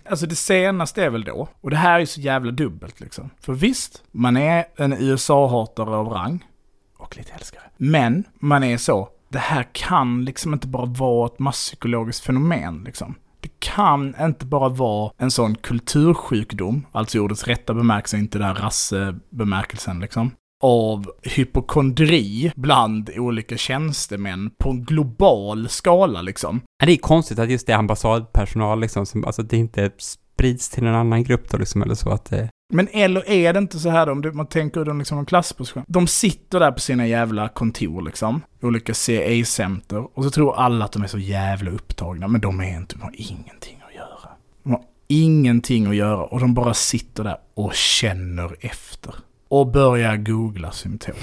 [0.06, 3.30] Alltså det senaste är väl då, och det här är så jävla dubbelt liksom.
[3.40, 6.46] För visst, man är en USA-hatare av rang,
[6.98, 7.64] och lite älskare.
[7.78, 13.16] Men man är så, det här kan liksom inte bara vara ett masspsykologiskt fenomen liksom.
[13.42, 18.48] Det kan inte bara vara en sån kultursjukdom, alltså i ordets rätta bemärkelse, inte den
[18.48, 20.32] här rassebemärkelsen liksom,
[20.64, 26.62] av hypokondri bland olika tjänstemän på en global skala liksom.
[26.80, 30.70] Ja, Det är konstigt att just det är ambassadpersonal liksom, som, alltså det inte sprids
[30.70, 32.50] till en annan grupp då liksom, eller så att det...
[32.74, 35.26] Men eller är det inte så här då, om du, man tänker dem liksom en
[35.26, 35.84] klassposition.
[35.88, 40.92] De sitter där på sina jävla kontor liksom, olika CA-center, och så tror alla att
[40.92, 44.30] de är så jävla upptagna, men de är inte, de har ingenting att göra.
[44.64, 49.16] De har ingenting att göra och de bara sitter där och känner efter.
[49.48, 51.16] Och börjar googla symptom.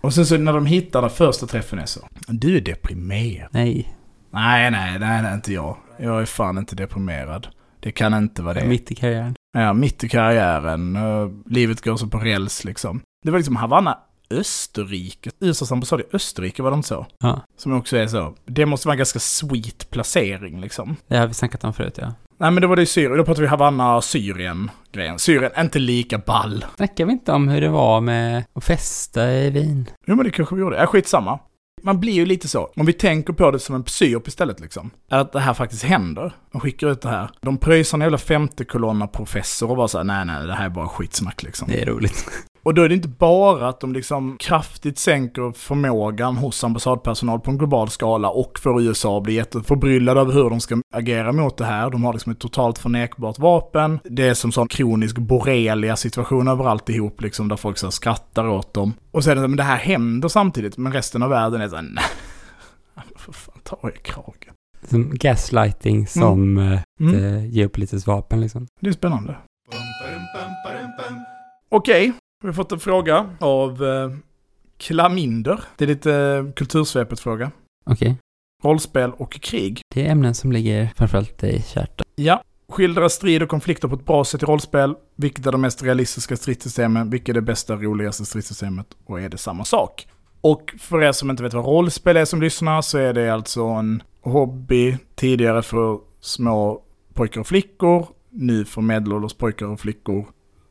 [0.00, 3.48] Och sen så när de hittar den första träffen är så, du är deprimerad.
[3.52, 3.94] Nej,
[4.30, 5.76] Nej, nej, nej, nej, inte jag.
[5.96, 7.48] Jag är fan inte deprimerad.
[7.80, 8.66] Det kan inte vara det.
[8.66, 9.34] mitt i karriären.
[9.54, 10.96] Ja, mitt i karriären.
[10.96, 13.00] eh, livet går så på räls liksom.
[13.24, 13.98] Det var liksom Havanna,
[14.30, 15.30] Österrike.
[15.40, 17.06] USAs ambassad i Österrike var de så.
[17.18, 18.34] Ja, Som också är så.
[18.46, 20.96] Det måste vara en ganska sweet placering liksom.
[21.08, 22.12] det har vi snackat om förut ja.
[22.38, 23.18] Nej men då var det i Syrien.
[23.18, 25.18] Då pratar vi Havanna, Syrien grejen.
[25.18, 26.64] Syrien, inte lika ball.
[26.76, 29.88] Snackar vi inte om hur det var med att festa i Wien?
[30.06, 30.76] Jo men det kanske vi gjorde.
[30.76, 31.38] Ja, skitsamma.
[31.84, 32.70] Man blir ju lite så.
[32.76, 34.90] Om vi tänker på det som en psyop istället liksom.
[35.10, 36.32] Att det här faktiskt händer.
[36.52, 37.30] De skickar ut det här.
[37.40, 40.70] De pröjsar en jävla femte kolonna professor och bara såhär, nej nej det här är
[40.70, 41.68] bara skitsnack liksom.
[41.68, 42.26] Det är roligt.
[42.64, 47.50] Och då är det inte bara att de liksom kraftigt sänker förmågan hos ambassadpersonal på
[47.50, 51.56] en global skala och får USA att bli jätteförbryllade över hur de ska agera mot
[51.56, 51.90] det här.
[51.90, 53.98] De har liksom ett totalt förnekbart vapen.
[54.04, 58.74] Det är som sån kronisk borrelia situation överallt ihop liksom där folk så skrattar åt
[58.74, 58.94] dem.
[59.10, 62.04] Och sen men det här händer samtidigt men resten av världen är såhär, nej.
[63.16, 64.54] För fan, ta er kragen.
[64.88, 67.14] Som gaslighting som eh, Mm.
[67.14, 68.66] ett eh, geopolitiskt vapen liksom.
[68.80, 69.36] Det är spännande.
[71.68, 72.12] Okej,
[72.44, 74.10] vi har fått en fråga av eh,
[74.76, 75.60] Klaminder.
[75.76, 77.50] Det är lite eh, kultursvepet fråga.
[77.86, 78.16] Okej.
[78.62, 79.80] rollspel och krig.
[79.94, 82.02] Det är ämnen som ligger framförallt dig kärt.
[82.14, 84.94] Ja, skildra strid och konflikter på ett bra sätt i rollspel.
[85.16, 87.10] Vilket är de mest realistiska stridssystemen?
[87.10, 88.86] Vilket är det bästa, roligaste stridssystemet?
[89.06, 90.06] Och är det samma sak?
[90.40, 93.62] Och för er som inte vet vad rollspel är som lyssnar så är det alltså
[93.62, 96.82] en hobby tidigare för små
[97.14, 100.26] pojkar och flickor, nu för medelålders pojkar och flickor.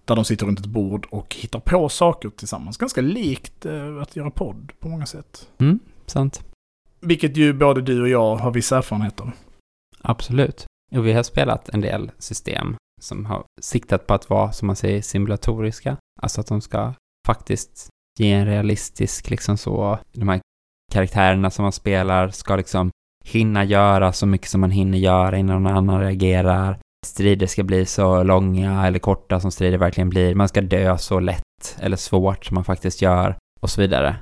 [0.06, 2.78] Där de sitter runt ett bord och hittar på saker tillsammans.
[2.78, 5.50] Ganska likt eh, att göra podd på många sätt.
[5.58, 6.44] Mm, sant.
[7.00, 9.32] Vilket ju både du och jag har viss erfarenhet av.
[10.02, 10.66] Absolut.
[10.96, 14.76] Och vi har spelat en del system som har siktat på att vara, som man
[14.76, 15.98] säger, simulatoriska.
[16.22, 16.94] Alltså att de ska
[17.28, 17.90] faktiskt
[18.20, 20.42] ge en realistisk, liksom så, de här
[20.92, 22.92] karaktärerna som man spelar ska liksom
[23.26, 26.80] hinna göra så mycket som man hinner göra innan någon annan reagerar.
[27.06, 30.36] Strider ska bli så långa eller korta som strider verkligen blir.
[30.36, 34.16] Man ska dö så lätt eller svårt som man faktiskt gör och så vidare.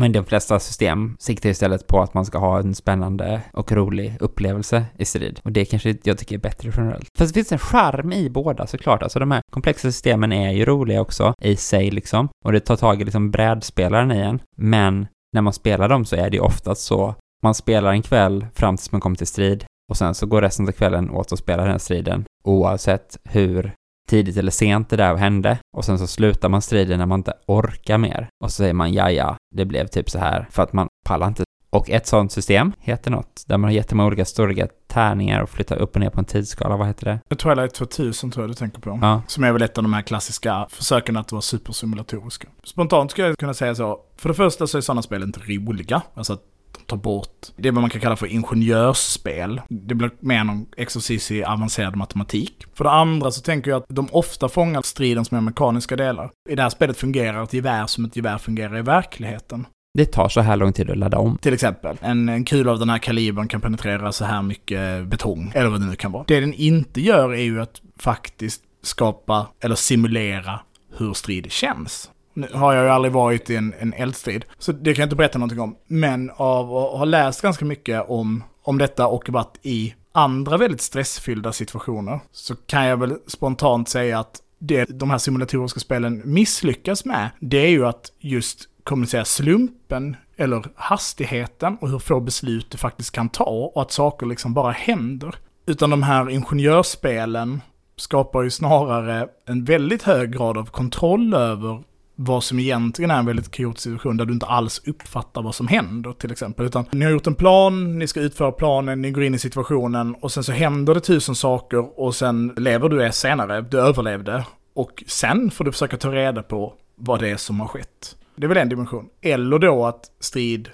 [0.00, 4.16] Men de flesta system siktar istället på att man ska ha en spännande och rolig
[4.20, 5.40] upplevelse i strid.
[5.44, 7.08] Och det kanske jag tycker är bättre generellt.
[7.18, 9.02] Fast det finns en charm i båda såklart.
[9.02, 12.28] Alltså de här komplexa systemen är ju roliga också i sig liksom.
[12.44, 14.40] Och det tar tag i liksom brädspelaren i en.
[14.56, 18.46] Men när man spelar dem så är det ju oftast så man spelar en kväll
[18.54, 21.38] fram tills man kommer till strid och sen så går resten av kvällen åt att
[21.38, 23.72] spela den här striden oavsett hur
[24.08, 27.32] tidigt eller sent det där hände och sen så slutar man striden när man inte
[27.46, 30.72] orkar mer och så säger man ja, ja, det blev typ så här för att
[30.72, 31.44] man pallar inte.
[31.70, 35.76] Och ett sånt system heter något där man har jättemånga olika stora tärningar och flyttar
[35.76, 36.76] upp och ner på en tidsskala.
[36.76, 37.36] Vad heter det?
[37.36, 38.98] Twilight 2000 tror jag du tänker på.
[39.02, 39.22] Ja.
[39.26, 42.48] Som är väl ett av de här klassiska försöken att vara supersimulatoriska.
[42.64, 44.00] Spontant skulle jag kunna säga så.
[44.16, 46.02] För det första så är sådana spel inte roliga.
[46.14, 46.42] Alltså att
[46.72, 49.60] de tar bort, det är vad man kan kalla för ingenjörsspel.
[49.68, 52.64] Det blir mer någon exercis i avancerad matematik.
[52.74, 56.30] För det andra så tänker jag att de ofta fångar stridens mer mekaniska delar.
[56.48, 59.66] I det här spelet fungerar ett gevär som ett gevär fungerar i verkligheten.
[59.98, 61.38] Det tar så här lång tid att ladda om.
[61.38, 65.52] Till exempel, en, en kula av den här kalibern kan penetrera så här mycket betong,
[65.54, 66.24] eller vad det nu kan vara.
[66.26, 70.60] Det den inte gör är ju att faktiskt skapa, eller simulera,
[70.96, 72.10] hur strid känns.
[72.38, 75.16] Nu har jag ju aldrig varit i en, en eldstrid, så det kan jag inte
[75.16, 75.76] berätta någonting om.
[75.86, 80.80] Men av att ha läst ganska mycket om, om detta och varit i andra väldigt
[80.80, 87.04] stressfyllda situationer, så kan jag väl spontant säga att det de här simulatoriska spelen misslyckas
[87.04, 92.78] med, det är ju att just kommunicera slumpen eller hastigheten och hur få beslut du
[92.78, 95.34] faktiskt kan ta och att saker liksom bara händer.
[95.66, 97.60] Utan de här ingenjörsspelen
[97.96, 101.82] skapar ju snarare en väldigt hög grad av kontroll över
[102.20, 105.68] vad som egentligen är en väldigt kaotisk situation där du inte alls uppfattar vad som
[105.68, 106.66] händer till exempel.
[106.66, 110.14] Utan ni har gjort en plan, ni ska utföra planen, ni går in i situationen
[110.14, 114.44] och sen så händer det tusen saker och sen lever du är senare, du överlevde.
[114.74, 118.16] Och sen får du försöka ta reda på vad det är som har skett.
[118.36, 119.08] Det är väl en dimension.
[119.20, 120.70] Eller då att strid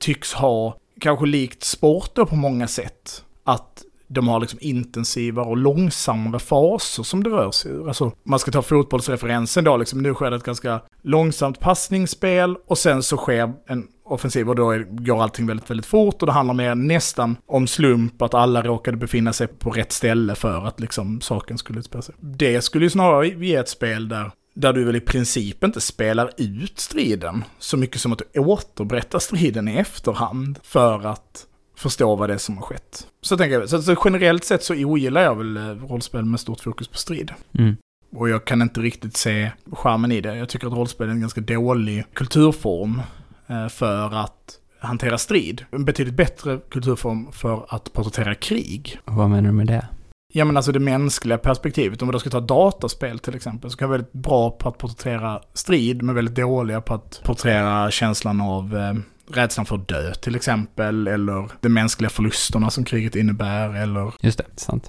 [0.00, 5.56] tycks ha, kanske likt sport då på många sätt, att de har liksom intensivare och
[5.56, 7.88] långsammare faser som det rör sig ur.
[7.88, 12.78] Alltså, man ska ta fotbollsreferensen då, liksom, nu sker det ett ganska långsamt passningsspel och
[12.78, 16.32] sen så sker en offensiv och då är, går allting väldigt, väldigt fort och det
[16.32, 20.80] handlar mer nästan om slump, att alla råkade befinna sig på rätt ställe för att
[20.80, 22.14] liksom saken skulle utspela sig.
[22.20, 26.30] Det skulle ju snarare ge ett spel där där du väl i princip inte spelar
[26.36, 31.46] ut striden så mycket som att du återberättar striden i efterhand för att
[31.78, 33.06] förstå vad det är som har skett.
[33.20, 36.60] Så tänker jag, så, så generellt sett så ogillar jag väl eh, rollspel med stort
[36.60, 37.32] fokus på strid.
[37.58, 37.76] Mm.
[38.16, 40.36] Och jag kan inte riktigt se charmen i det.
[40.36, 43.02] Jag tycker att rollspel är en ganska dålig kulturform
[43.46, 45.64] eh, för att hantera strid.
[45.70, 48.98] En betydligt bättre kulturform för att porträttera krig.
[49.04, 49.88] Vad menar du med det?
[50.32, 52.02] Ja men alltså det mänskliga perspektivet.
[52.02, 54.78] Om vi då ska ta dataspel till exempel, så kan vara väldigt bra på att
[54.78, 58.94] porträttera strid, men väldigt dåliga på att porträttera känslan av eh,
[59.30, 64.12] rädslan för att dö till exempel, eller de mänskliga förlusterna som kriget innebär, eller...
[64.20, 64.88] Just det, sant.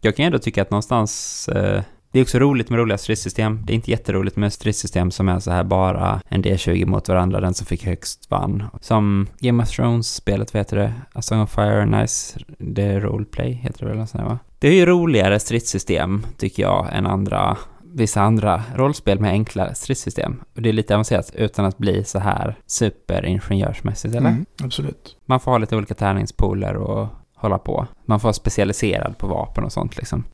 [0.00, 3.62] Jag kan ändå tycka att någonstans, eh, det är också roligt med roliga stridssystem.
[3.66, 7.40] Det är inte jätteroligt med stridssystem som är så här bara en D20 mot varandra,
[7.40, 8.64] den som fick högst vann.
[8.80, 10.92] Som Game of Thrones-spelet, vad heter det?
[11.12, 14.06] A Song of Fire and Ice, det är roleplay, heter det väl?
[14.06, 14.38] Sådär, va?
[14.58, 17.56] Det är ju roligare stridssystem, tycker jag, än andra
[17.98, 20.42] vissa andra rollspel med enklare stridssystem.
[20.54, 24.30] Och det är lite avancerat utan att bli så här superingenjörsmässigt, eller?
[24.30, 25.16] Mm, absolut.
[25.26, 27.86] Man får ha lite olika tärningspooler och hålla på.
[28.04, 30.24] Man får vara specialiserad på vapen och sånt liksom.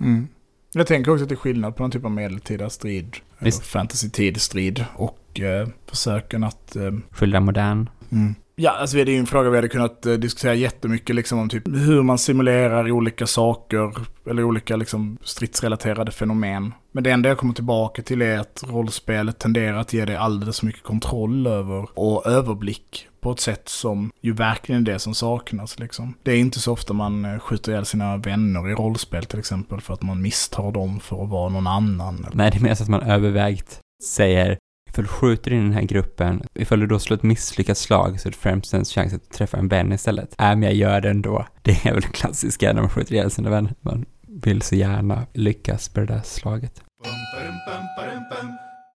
[0.00, 0.28] Mm.
[0.72, 3.16] Jag tänker också att det är skillnad på någon typ av medeltida strid,
[3.62, 6.76] fantasy-tid strid och eh, försöken att...
[6.76, 7.88] Eh, Skildra modern.
[8.10, 8.34] mm.
[8.62, 11.48] Ja, alltså det är ju en fråga vi hade kunnat eh, diskutera jättemycket liksom om
[11.48, 13.94] typ hur man simulerar olika saker
[14.30, 16.72] eller olika liksom stridsrelaterade fenomen.
[16.92, 20.58] Men det enda jag kommer tillbaka till är att rollspelet tenderar att ge dig alldeles
[20.60, 25.14] för mycket kontroll över och överblick på ett sätt som ju verkligen är det som
[25.14, 26.14] saknas liksom.
[26.22, 29.80] Det är inte så ofta man eh, skjuter ihjäl sina vänner i rollspel till exempel
[29.80, 32.18] för att man misstar dem för att vara någon annan.
[32.18, 34.58] eller- Nej, det är mer så att man övervägt säger
[34.90, 38.28] ifall du skjuter in den här gruppen, ifall du då slår ett misslyckat slag så
[38.28, 40.34] är det främst en chans att träffa en vän istället.
[40.40, 41.46] Äh, men jag gör det ändå.
[41.62, 43.74] Det är väl det klassiska när man skjuter ihjäl sina vänner.
[43.80, 46.82] Man vill så gärna lyckas på det där slaget.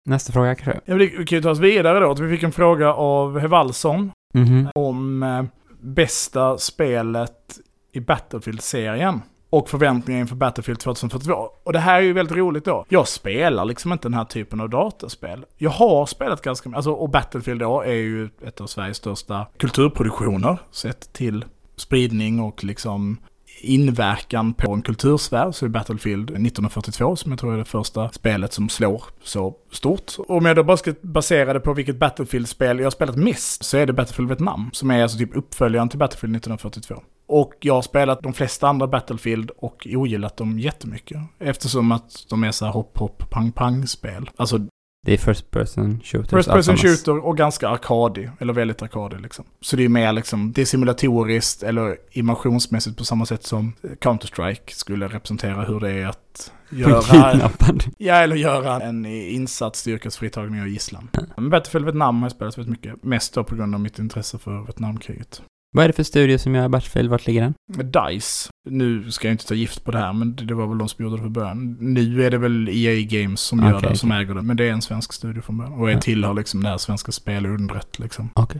[0.05, 0.81] Nästa fråga kanske?
[0.85, 2.13] Ja, vi kan ju ta oss vidare då.
[2.13, 4.67] Vi fick en fråga av Hevalsson Mhm.
[4.75, 5.43] om eh,
[5.81, 7.59] bästa spelet
[7.93, 9.21] i Battlefield-serien.
[9.55, 11.49] Och förväntningar inför Battlefield 2042.
[11.63, 12.85] Och det här är ju väldigt roligt då.
[12.89, 15.45] Jag spelar liksom inte den här typen av dataspel.
[15.57, 19.47] Jag har spelat ganska mycket, alltså, och Battlefield då är ju ett av Sveriges största
[19.57, 20.57] kulturproduktioner.
[20.71, 23.17] Sett till spridning och liksom
[23.61, 28.53] inverkan på en kultursfär så är Battlefield 1942 som jag tror är det första spelet
[28.53, 30.11] som slår så stort.
[30.27, 33.77] Om jag då bara ska basera det på vilket Battlefield-spel jag har spelat mest så
[33.77, 36.95] är det Battlefield Vietnam som är alltså typ uppföljaren till Battlefield 1942.
[37.27, 41.17] Och jag har spelat de flesta andra Battlefield och ogillat dem jättemycket.
[41.39, 44.29] Eftersom att de är så här hopp, hopp, pang, pang spel.
[44.35, 44.59] Alltså
[45.05, 46.31] det är first person shooters.
[46.31, 49.45] First person shooter och ganska arkadig, eller väldigt arkadig liksom.
[49.61, 54.71] Så det är mer liksom, det är simulatoriskt eller immersionsmässigt på samma sätt som Counter-Strike
[54.71, 57.83] skulle representera hur det är att göra, kidnappad.
[57.97, 61.09] ja, eller göra en insats styrkas fritagning av gisslan.
[61.35, 64.37] Men Battlefield Vietnam har jag spelat väldigt mycket, mest då på grund av mitt intresse
[64.37, 65.41] för Vietnamkriget.
[65.71, 67.09] Vad är det för studio som gör Battlefield?
[67.09, 67.53] Vart ligger den?
[67.91, 70.89] DICE, nu ska jag inte ta gift på det här, men det var väl de
[70.89, 71.77] som gjorde det från början.
[71.79, 74.67] Nu är det väl EA Games som gör Okej, det, som äger det, men det
[74.67, 75.73] är en svensk studio från början.
[75.73, 75.99] Och Ja.
[76.01, 78.29] tillhör liksom det här svenska spelundret liksom.
[78.33, 78.59] Okej.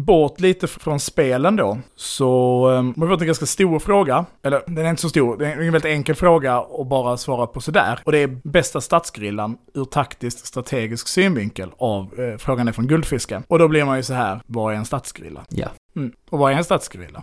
[0.00, 4.24] Bort lite från spelen då, så um, har vi fått en ganska stor fråga.
[4.42, 7.46] Eller den är inte så stor, det är en väldigt enkel fråga att bara svara
[7.46, 8.00] på sådär.
[8.04, 13.42] Och det är bästa stadsgrillan ur taktiskt strategisk synvinkel av, eh, frågan är från Guldfisken.
[13.48, 15.44] Och då blir man ju så här, vad är en stadsgrilla?
[15.48, 15.68] Ja.
[15.96, 16.12] Mm.
[16.30, 17.22] Och vad är en stadsgrilla?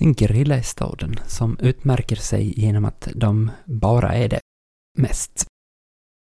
[0.00, 4.40] En grilla i staden som utmärker sig genom att de bara är det
[4.98, 5.46] mest.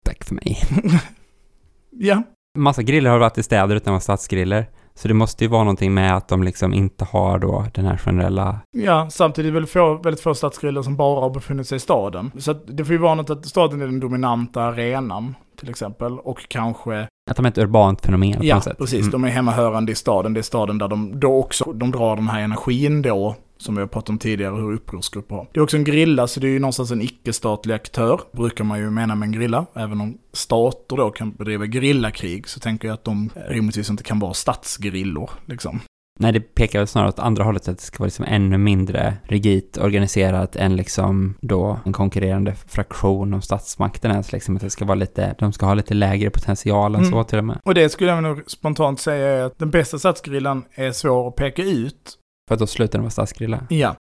[0.05, 0.57] Tack för mig.
[1.91, 2.23] ja,
[2.57, 4.69] Massa griller har varit i städer utan att vara stadsgriller.
[4.93, 7.97] Så det måste ju vara någonting med att de liksom inte har då den här
[7.97, 8.59] generella...
[8.77, 11.79] Ja, samtidigt är det väl få, väldigt få stadsgriller som bara har befunnit sig i
[11.79, 12.31] staden.
[12.37, 16.19] Så att det får ju vara något att staden är den dominanta arenan, till exempel.
[16.19, 18.77] Och kanske, Att de är ett urbant fenomen på ja något sätt.
[18.77, 19.11] precis, Mm.
[19.11, 20.33] de är hemmahörande i staden.
[20.33, 23.81] Det är staden där de då också, de drar den här energin då, som vi
[23.81, 25.47] har pratat om tidigare, hur upprorsgrupper har.
[25.53, 28.79] Det är också en grilla, så det är ju någonstans en icke-statlig aktör, brukar man
[28.79, 29.65] ju mena med en grilla.
[29.75, 34.19] Även om stater då kan bedriva grillakrig, så tänker jag att de rimligtvis inte kan
[34.19, 35.79] vara stadsgrillor, liksom.
[36.19, 39.17] Nej, det pekar väl snarare åt andra hållet, att det ska vara liksom ännu mindre
[39.23, 44.85] rigidt organiserat än liksom då en konkurrerande fraktion av statsmakten ens liksom, att det ska
[44.85, 47.11] vara lite, de ska ha lite lägre potential än Mm.
[47.11, 47.59] så till och med.
[47.63, 51.35] Och det skulle jag nog spontant säga är att den bästa stadsgrillan är svår att
[51.35, 52.17] peka ut.
[52.47, 53.67] För att då slutar den vara stadsgrilla.
[53.69, 53.95] Ja.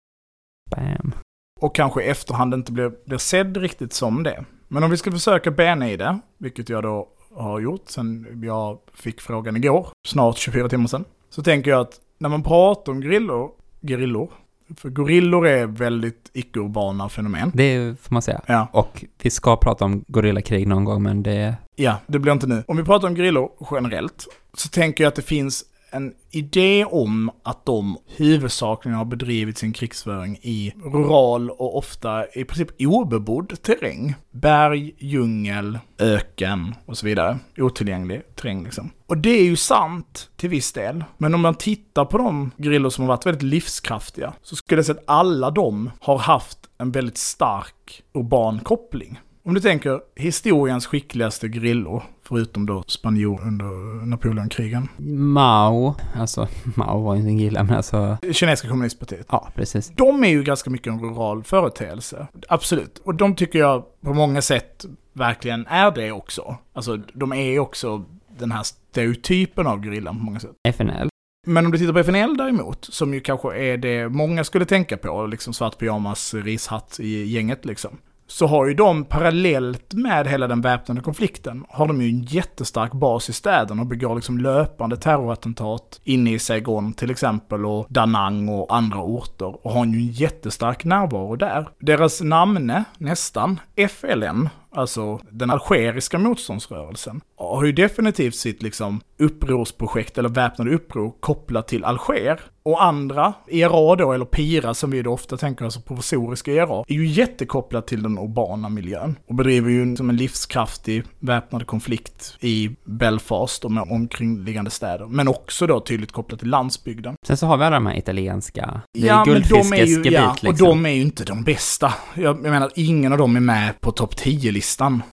[0.70, 1.14] Bam.
[1.60, 4.44] Och kanske i efterhand inte blir, blir sedd riktigt som det.
[4.68, 8.78] Men om vi ska försöka bena i det, vilket jag då har gjort sen jag
[8.94, 13.00] fick frågan igår, snart 24 timmar sedan, så tänker jag att när man pratar om
[13.00, 13.50] grillor,
[13.80, 14.30] grillor,
[14.76, 17.50] för gorillor är väldigt icke-urbana fenomen.
[17.54, 18.40] Det får man säga.
[18.46, 21.56] Ja, Och vi ska prata om gorillakrig någon gång, men det...
[21.76, 22.64] ja, det blir inte nu.
[22.66, 27.30] Om vi pratar om grillor generellt, så tänker jag att det finns en idé om
[27.42, 34.14] att de huvudsakligen har bedrivit sin krigsföring i rural och ofta i princip obebodd terräng.
[34.30, 37.38] Berg, djungel, öken och så vidare.
[37.58, 38.90] Otillgänglig terräng liksom.
[39.06, 41.04] Och det är ju sant till viss del.
[41.18, 44.86] Men om man tittar på de grillor som har varit väldigt livskraftiga så skulle jag
[44.86, 49.20] säga att alla de har haft en väldigt stark urban koppling.
[49.44, 53.66] Om du tänker historiens skickligaste grillor, förutom då spanjor under
[54.06, 54.88] Napoleonkrigen.
[55.32, 58.16] Mao, alltså Mao var ju inte en gilla, men alltså...
[58.32, 59.26] Kinesiska kommunistpartiet.
[59.30, 59.88] Ja, precis.
[59.88, 62.26] De är ju ganska mycket en rural företeelse.
[62.48, 62.98] Absolut.
[63.04, 66.56] Och de tycker jag på många sätt verkligen är det också.
[66.72, 68.04] Alltså, de är också
[68.38, 70.50] den här stereotypen av grillan på många sätt.
[70.68, 71.08] FNL.
[71.46, 74.96] Men om du tittar på FNL däremot, som ju kanske är det många skulle tänka
[74.96, 77.98] på, liksom svart pyjamas, rishatt i gänget liksom.
[78.26, 82.92] Så har ju de parallellt med hela den väpnade konflikten, har de ju en jättestark
[82.92, 88.48] bas i städerna och begår liksom löpande terrorattentat inne i Saigon till exempel och Danang
[88.48, 91.68] och andra orter och har ju en jättestark närvaro där.
[91.78, 100.28] Deras namne, nästan, FLN, alltså den algeriska motståndsrörelsen, har ju definitivt sitt liksom upprorsprojekt eller
[100.28, 102.40] väpnade uppror kopplat till Alger.
[102.64, 106.94] Och andra, ERA då, eller PIRA som vi då ofta tänker, alltså provisoriska ERA, är
[106.94, 109.18] ju jättekopplat till den urbana miljön.
[109.26, 115.06] Och bedriver ju som en livskraftig väpnad konflikt i Belfast och med omkringliggande städer.
[115.06, 117.14] Men också då tydligt kopplat till landsbygden.
[117.26, 120.44] Sen så har vi alla de här italienska, Ja, men de är ju, ja, och
[120.44, 120.68] liksom.
[120.68, 121.94] de är ju inte de bästa.
[122.14, 124.61] Jag, jag menar, ingen av dem är med på topp 10-listan.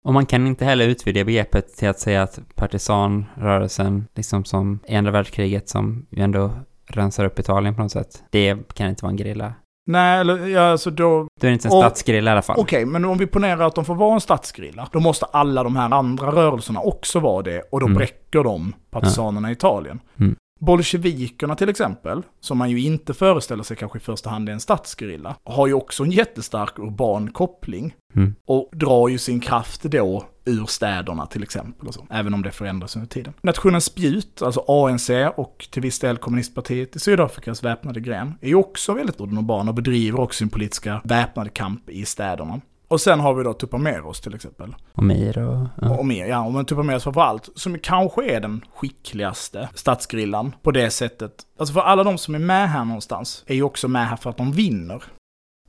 [0.02, 4.96] Och man kan inte heller utvidga begreppet till att säga att partisanrörelsen, liksom som i
[4.96, 6.50] andra världskriget, som ju ändå
[6.86, 9.52] rensar upp Italien på något sätt, det kan inte vara en gerilla.
[9.86, 11.28] Nej, eller ja, alltså då...
[11.40, 12.56] Då är det inte en Och- i alla fall.
[12.58, 15.76] Okej, men om vi ponerar att de får vara en stadsgrilla, då måste alla de
[15.76, 17.96] här andra rörelserna också vara det, och då Mm.
[17.98, 20.00] bräcker de partisanerna i Italien.
[20.20, 20.34] Mm.
[20.58, 24.60] Bolsjevikerna till exempel, som man ju inte föreställer sig kanske i första hand är en
[24.60, 27.94] stadsgerilla, har ju också en jättestark urban koppling.
[28.14, 28.34] Mm.
[28.46, 31.88] Och drar ju sin kraft då ur städerna till exempel.
[31.88, 33.32] Och så, även om det förändras under tiden.
[33.42, 38.54] Nationens spjut, alltså ANC och till viss del kommunistpartiet i Sydafrikas väpnade gren, är ju
[38.54, 42.60] också väldigt urbana och bedriver också sin politiska väpnade kamp i städerna.
[42.88, 44.74] Och sen har vi då Tupamaros till exempel.
[44.92, 45.66] Och Mir och...
[45.80, 45.90] Ja.
[45.98, 46.46] Och mer, ja.
[46.46, 51.32] Och Tupamaros framförallt, som kanske är den skickligaste stadsgrillan på det sättet.
[51.58, 54.30] Alltså för alla de som är med här någonstans är ju också med här för
[54.30, 55.02] att de vinner.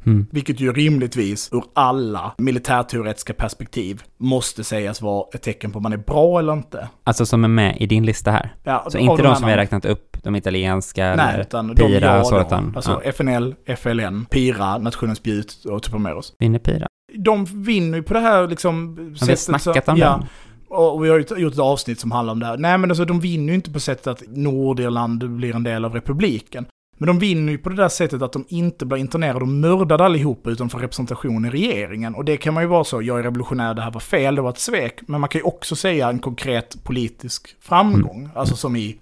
[0.06, 0.28] Mm.
[0.32, 5.94] Vilket ju rimligtvis ur alla militärteoretiska perspektiv måste sägas vara ett tecken på om man
[5.94, 6.88] är bra eller inte.
[7.04, 8.56] Alltså som är med i din lista här.
[8.64, 11.68] Ja, Så inte de här som vi har räknat upp, de italienska Nej, eller utan
[11.68, 13.10] de Pira jag och så, utan- Alltså ja.
[13.10, 16.34] FNL, FLN, Pira, Nationens spjut och Tupamaros.
[16.40, 16.88] vinner Pira.
[17.14, 18.98] De vinner ju på det här liksom...
[19.20, 20.24] Har vi snackat om ja?
[20.70, 22.58] Och vi har ju gjort ett avsnitt som handlar om det här.
[22.58, 25.94] Nej men alltså de vinner ju inte på sättet att Nordirland blir en del av
[25.94, 26.66] republiken.
[26.98, 30.06] Men de vinner ju på det där sättet att de inte blir internerade och mördade
[30.06, 32.16] allihopa utan får representation i regeringen.
[32.16, 34.42] Och det kan man ju vara så, jag är revolutionär, det här var fel, det
[34.42, 35.00] var ett svek.
[35.08, 38.30] Men man kan ju också säga en konkret politisk framgång.
[38.36, 38.98] Alltså som i,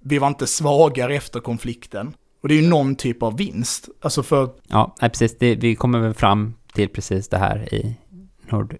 [0.00, 2.14] vi var inte svagare efter konflikten.
[2.42, 3.88] Och det är ju någon typ av vinst.
[4.00, 5.38] Alltså för Ja, precis.
[5.38, 7.96] Det, vi kommer väl fram till precis det här i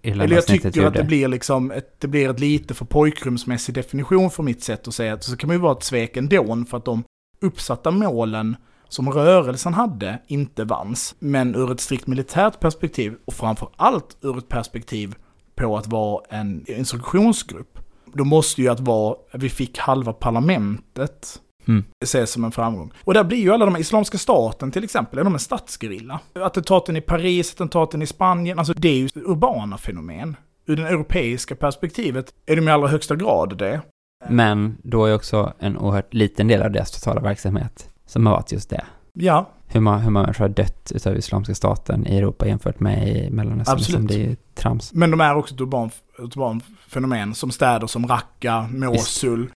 [0.03, 4.31] Eller jag tycker att det blir liksom, ett, det blir ett lite för pojkrumsmässig definition
[4.31, 6.77] för mitt sätt att säga att så kan man ju vara ett svek ändå för
[6.77, 7.05] att de
[7.41, 8.57] uppsatta målen
[8.89, 11.15] som rörelsen hade inte vanns.
[11.19, 15.15] Men ur ett strikt militärt perspektiv och framför allt ur ett perspektiv
[15.55, 17.79] på att vara en instruktionsgrupp.
[18.13, 21.85] Då måste ju att vara, vi fick halva parlamentet Mm.
[22.05, 22.93] ses som en framgång.
[23.05, 26.21] Och där blir ju alla de här, Islamiska staten till exempel, är de en statsgerilla?
[26.35, 30.37] Attentaten i Paris, attentaten i Spanien, alltså det är ju urbana fenomen.
[30.67, 33.81] Ur det europeiska perspektivet är de i allra högsta grad det.
[34.29, 38.53] Men då är också en oerhört liten del av deras totala verksamhet som har varit
[38.53, 38.85] just det.
[39.13, 43.09] Ja, Hur många, hur många människor har dött utav Islamiska staten i Europa jämfört med
[43.09, 43.75] i Mellanöstern?
[43.75, 44.01] Absolut.
[44.01, 44.93] Liksom, det är ju trams.
[44.93, 49.51] men de är också ett urban, urban fenomen som städer som Raqqa, Mosul,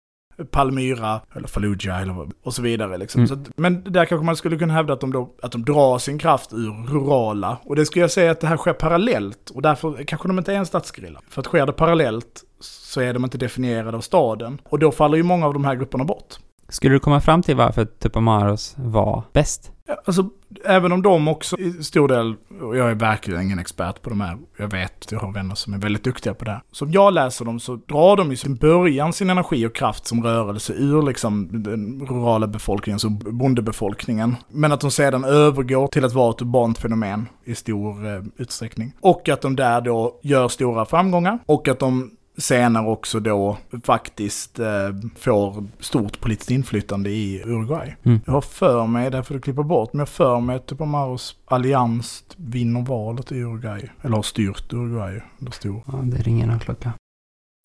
[0.51, 2.97] Palmyra, eller Fallujah eller, och så vidare.
[2.97, 3.19] Liksom.
[3.19, 3.27] Mm.
[3.27, 5.97] Så att, men där kanske man skulle kunna hävda att de, då, att de drar
[5.97, 7.57] sin kraft ur rurala.
[7.63, 9.49] Och det skulle jag säga att det här sker parallellt.
[9.49, 11.21] Och därför kanske de inte är en stadsgerilla.
[11.29, 14.61] För att sker det parallellt så är de inte definierade av staden.
[14.63, 16.37] Och då faller ju många av de här grupperna bort.
[16.69, 19.71] Skulle du komma fram till varför Tupamaros var bäst?
[20.05, 20.29] Alltså,
[20.65, 24.21] även om de också i stor del, och jag är verkligen ingen expert på de
[24.21, 26.61] här, jag vet, jag har vänner som är väldigt duktiga på det här.
[26.71, 30.23] Som jag läser dem så drar de ju sin början sin energi och kraft som
[30.23, 34.35] rörelse ur liksom den rurala befolkningen, så bondebefolkningen.
[34.49, 38.93] Men att de sedan övergår till att vara ett urbant fenomen i stor eh, utsträckning.
[39.01, 44.59] Och att de där då gör stora framgångar och att de senare också då faktiskt
[44.59, 47.95] eh, får stort politiskt inflytande i Uruguay.
[48.03, 48.19] Mm.
[48.25, 50.65] Jag har för mig, där får du klippa bort, men jag har för mig att
[50.65, 53.89] typ Amaros allians vinner valet i Uruguay.
[54.01, 55.83] Eller har styrt Uruguay under stor.
[55.87, 56.91] Ja, det ringer någon klocka.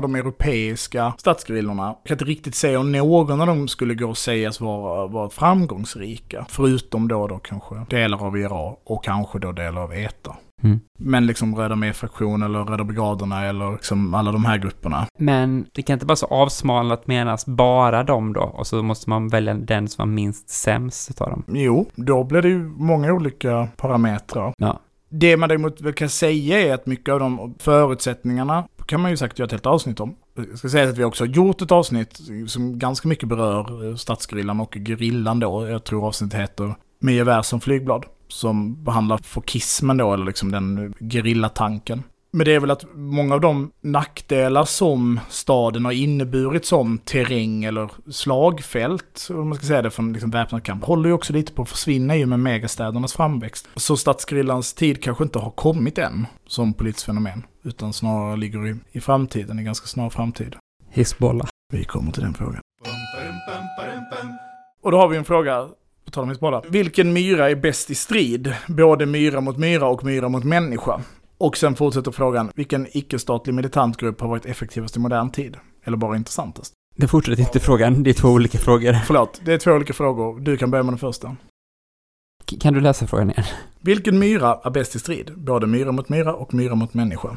[0.02, 4.18] De europeiska statsgrillorna, jag kan inte riktigt säga om någon av dem skulle gå och
[4.18, 6.46] sägas vara, vara framgångsrika.
[6.48, 10.36] Förutom då, då kanske delar av IRA och kanske då delar av ETA.
[10.62, 10.80] Mm.
[10.98, 15.06] Men liksom Röda Med-fraktion eller Röda Brigaderna eller liksom alla de här grupperna.
[15.18, 19.28] Men det kan inte vara så avsmalnat menas bara dem då, och så måste man
[19.28, 21.44] välja den som var minst sämst utav dem.
[21.48, 24.54] Jo, då blir det ju många olika parametrar.
[24.58, 24.80] Ja.
[25.14, 29.38] Det man däremot kan säga är att mycket av de förutsättningarna kan man ju sagt
[29.38, 30.14] göra ett helt avsnitt om.
[30.34, 34.60] Jag ska säga att vi också har gjort ett avsnitt som ganska mycket berör stadsgrillan
[34.60, 35.68] och gerillan då.
[35.68, 38.06] Jag tror avsnittet heter Med gevär som flygblad.
[38.32, 42.02] Som behandlar fokismen då, eller liksom den gerillatanken.
[42.32, 47.64] Men det är väl att många av de nackdelar som staden har inneburit som terräng
[47.64, 51.52] eller slagfält, om man ska säga det från liksom väpnad kamp, håller ju också lite
[51.52, 53.68] på att försvinna och med megastädernas framväxt.
[53.76, 58.76] Så stadsgrillans tid kanske inte har kommit än som politiskt fenomen, utan snarare ligger i,
[58.92, 60.56] i framtiden, i ganska snar framtid.
[60.90, 61.48] Hizbollah.
[61.72, 62.60] Vi kommer till den frågan.
[64.82, 65.68] Och då har vi en fråga,
[66.04, 66.62] på tal om Hizbollah.
[66.68, 68.54] Vilken myra är bäst i strid?
[68.68, 71.00] Både myra mot myra och myra mot människa.
[71.38, 75.56] Och sen fortsätter frågan, vilken icke-statlig militant grupp har varit effektivast i modern tid?
[75.84, 76.72] Eller bara intressantast?
[76.96, 78.92] Det fortsätter inte frågan, det är två olika frågor.
[78.92, 80.40] Förlåt, det är två olika frågor.
[80.40, 81.36] Du kan börja med den första.
[82.50, 83.44] K- Kan du läsa frågan igen?
[83.80, 85.30] Vilken myra är bäst i strid?
[85.36, 87.36] Både myra mot myra och myra mot människa.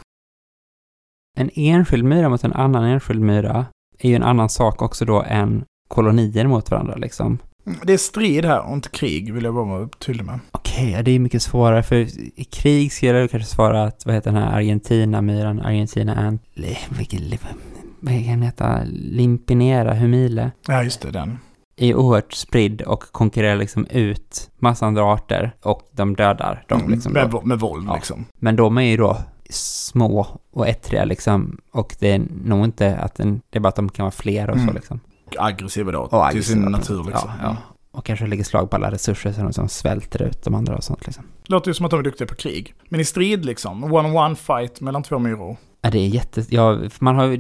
[1.38, 3.66] En enskild myra mot en annan enskild myra
[4.00, 7.38] är ju en annan sak också då än kolonier mot varandra liksom.
[7.66, 10.40] Mm, Det är strid här och inte krig, vill jag bara vara tydlig med.
[10.52, 11.96] Okej, ja, det är mycket svårare för
[12.40, 16.42] i krig skulle jag kanske svara att, vad heter den här Argentina-myran, Argentina Ant,
[16.90, 21.38] vad kan den heta, Limpinera humile, Ja, just det, den.
[21.78, 26.82] är ju oerhört spridd och konkurrerar liksom ut massa andra arter och de dödar dem
[26.90, 27.14] liksom.
[27.14, 27.96] med, med våld Ja.
[27.96, 28.26] liksom.
[28.40, 29.18] Men de är ju då
[29.50, 33.76] små och ettriga liksom och det är nog inte att den, det är bara att
[33.76, 34.76] de kan vara fler och så Mm.
[34.76, 35.00] liksom.
[35.38, 36.62] Aggressiva då, Och till aggressiva.
[36.62, 37.30] sin natur liksom.
[37.42, 37.58] Ja, ja.
[37.92, 40.84] Och kanske lägger slag på alla resurser så de som svälter ut de andra och
[40.84, 41.24] sånt liksom.
[41.46, 42.74] Låter ju som att de är duktiga på krig.
[42.90, 45.58] Men i strid liksom, one-on-one fight mellan två myror.
[45.82, 46.46] Ja, det är jätte...
[46.50, 47.38] Ja, man har ju...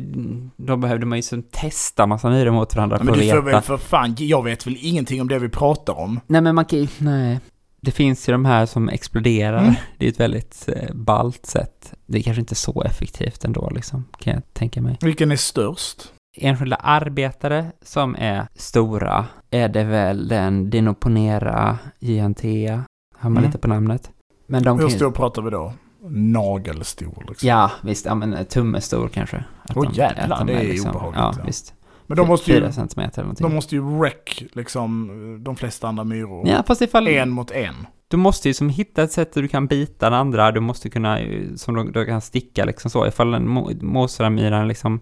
[0.57, 3.29] Då behövde man ju som testa massa myror mot varandra Ja, för men att du
[3.29, 3.55] får veta.
[3.57, 6.19] väl för fan, jag vet väl ingenting om det vi pratar om.
[6.27, 6.88] Nej, men man kan ju...
[6.97, 7.39] Nej.
[7.81, 9.57] Det finns ju de här som exploderar.
[9.61, 9.73] Mm.
[9.97, 11.93] Det är ett väldigt eh, ballt sätt.
[12.05, 14.97] Det är kanske inte så effektivt ändå, liksom, kan jag tänka mig.
[15.01, 16.01] Vilken är störst?
[16.38, 21.77] Enskilda arbetare som är stora är det väl den Dinoponera.
[23.17, 23.43] Har man Mm.
[23.43, 24.11] lite på namnet.
[24.47, 24.95] Men de Hur kan ju...
[24.95, 25.73] stor pratar vi då?
[26.09, 27.49] Nagelstor liksom.
[27.49, 28.05] Ja, visst.
[28.05, 29.43] Ja, men eh, tummestor kanske.
[29.75, 31.43] Åh, de- jävlar, de det är liksom, obehagligt, Ja, ja.
[31.45, 31.73] visst.
[32.07, 33.47] Men de måste ju, Fyra centimeter eller någonting.
[33.49, 35.09] de måste ju wreck liksom
[35.43, 36.47] de flesta andra myror.
[36.47, 37.07] Ja, fast ifall...
[37.07, 37.75] En mot en.
[38.07, 40.89] Du måste ju som hitta ett sätt där du kan bita den andra, du måste
[40.89, 43.47] kunna, eh, som du, du kan sticka liksom så, ifall en
[43.81, 44.99] Moseramyran liksom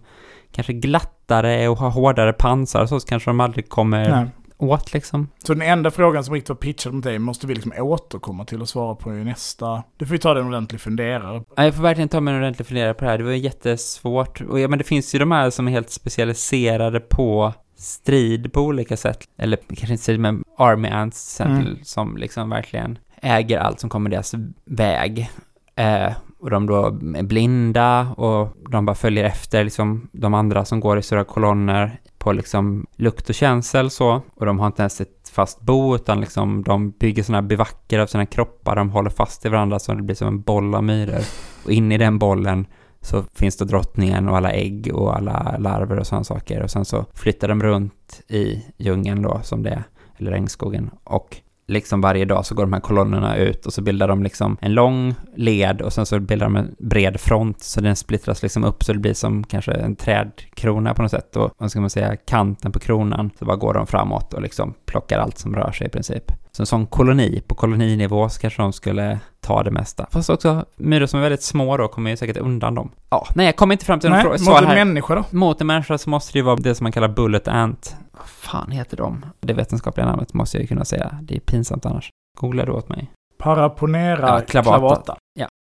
[0.54, 4.26] kanske glattare och har hårdare pansar så, så kanske de aldrig kommer Nej.
[4.58, 5.30] åt liksom.
[5.44, 8.62] Så den enda frågan som riktigt var pitchad mot dig måste vi liksom återkomma till
[8.62, 9.84] och svara på i nästa.
[9.98, 11.44] Du får ju ta den ordentlig funderare.
[11.56, 14.42] Ja, Jag får verkligen ta mig en ordentlig fundera på det här, det var jättesvårt.
[14.42, 18.62] Och ja, men det finns ju de här som är helt specialiserade på strid på
[18.62, 19.20] olika sätt.
[19.38, 21.84] Eller kanske inte strid, men Army Ants till exempel, Mm.
[21.84, 24.34] som liksom verkligen äger allt som kommer deras
[24.66, 25.30] väg.
[25.76, 26.12] Eh,
[26.44, 26.86] och de då
[27.16, 32.00] är blinda och de bara följer efter liksom de andra som går i stora kolonner
[32.18, 34.22] på liksom lukt och känsel så.
[34.36, 38.00] Och de har inte ens ett fast bo utan liksom de bygger sådana här bivacker
[38.00, 38.76] av sina kroppar.
[38.76, 41.22] De håller fast i varandra så det blir som en boll av myror.
[41.66, 42.68] Och in i den bollen
[43.02, 46.62] så finns det drottningen och alla ägg och alla larver och sådana saker.
[46.62, 49.84] Och sen så flyttar de runt i djungeln då som det är,
[50.18, 50.90] eller regnskogen.
[51.04, 51.38] Och
[51.68, 54.74] liksom varje dag så går de här kolonnerna ut och så bildar de liksom en
[54.74, 58.84] lång led och sen så bildar de en bred front så den splittras liksom upp
[58.84, 62.16] så det blir som kanske en trädkrona på något sätt och vad ska man säga,
[62.16, 65.88] kanten på kronan så bara går de framåt och liksom plockar allt som rör sig
[65.88, 66.32] i princip.
[66.58, 70.08] Så en sån koloni, på koloninivå så kanske de skulle ta det mesta.
[70.12, 72.92] Fast också myror som är väldigt små då kommer ju säkert undan dem.
[73.10, 74.38] Ja, nej jag kommer inte fram till någon fråga.
[74.40, 74.86] mot en här.
[74.86, 75.26] människa då?
[75.38, 77.96] Mot en människa så måste det ju vara det som man kallar bullet ant.
[78.12, 79.26] Vad fan heter de?
[79.40, 81.20] Det vetenskapliga namnet måste jag ju kunna säga.
[81.22, 82.10] Det är pinsamt annars.
[82.40, 83.12] Googla det åt mig.
[83.40, 84.78] Paraponera Ja, clavata.
[84.80, 85.16] clavata.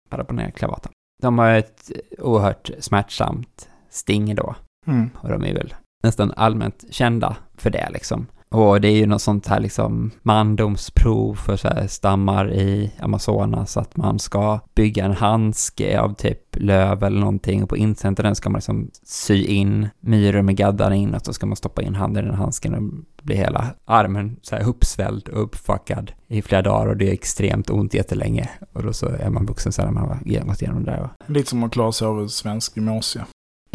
[0.09, 0.89] Paraponera clavata.
[1.21, 4.55] De har ett oerhört smärtsamt sting då.
[4.87, 5.09] Mm.
[5.17, 5.73] Och de är väl
[6.03, 8.27] nästan allmänt kända för det liksom.
[8.55, 13.77] Och det är ju något sånt här liksom mandomsprov för så här stammar i Amazonas
[13.77, 17.63] att man ska bygga en handske av typ löv eller någonting.
[17.63, 21.33] Och på insidan den ska man liksom sy in myror med gaddar inåt, och så
[21.33, 22.83] ska man stoppa in handen i den handsken och
[23.23, 26.87] blir hela armen så här uppsvälld och uppfuckad i flera dagar.
[26.87, 28.49] Och det är extremt ont jättelänge.
[28.73, 31.09] Och då så är man vuxen så här när man har gått igenom det där.
[31.27, 33.25] Lite som att klara sig av svensk gymnasie.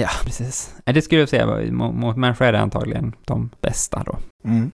[0.00, 0.74] Ja, precis.
[0.84, 4.18] Det skulle jag säga, mot, människor är det antagligen de bästa då.
[4.44, 4.70] Mm.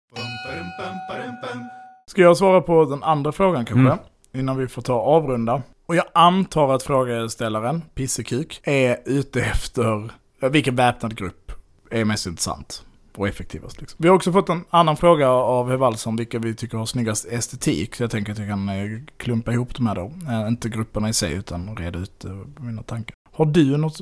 [2.07, 3.91] Ska jag svara på den andra frågan kanske?
[3.91, 3.97] Mm.
[4.33, 5.61] Innan vi får ta avrunda.
[5.85, 10.11] Och jag antar att frågeställaren, Pissekuk, är ute efter
[10.49, 11.51] vilken väpnad grupp
[11.91, 13.81] är mest intressant och effektivast.
[13.81, 13.97] Liksom.
[14.01, 17.25] Vi har också fått en annan fråga av Hevalls om vilka vi tycker har snyggast
[17.25, 17.95] estetik.
[17.95, 20.11] Så jag tänker att jag kan eh, klumpa ihop de här då.
[20.29, 23.15] Eh, Inte grupperna i sig utan reda ut eh, mina tankar.
[23.31, 23.99] Har du något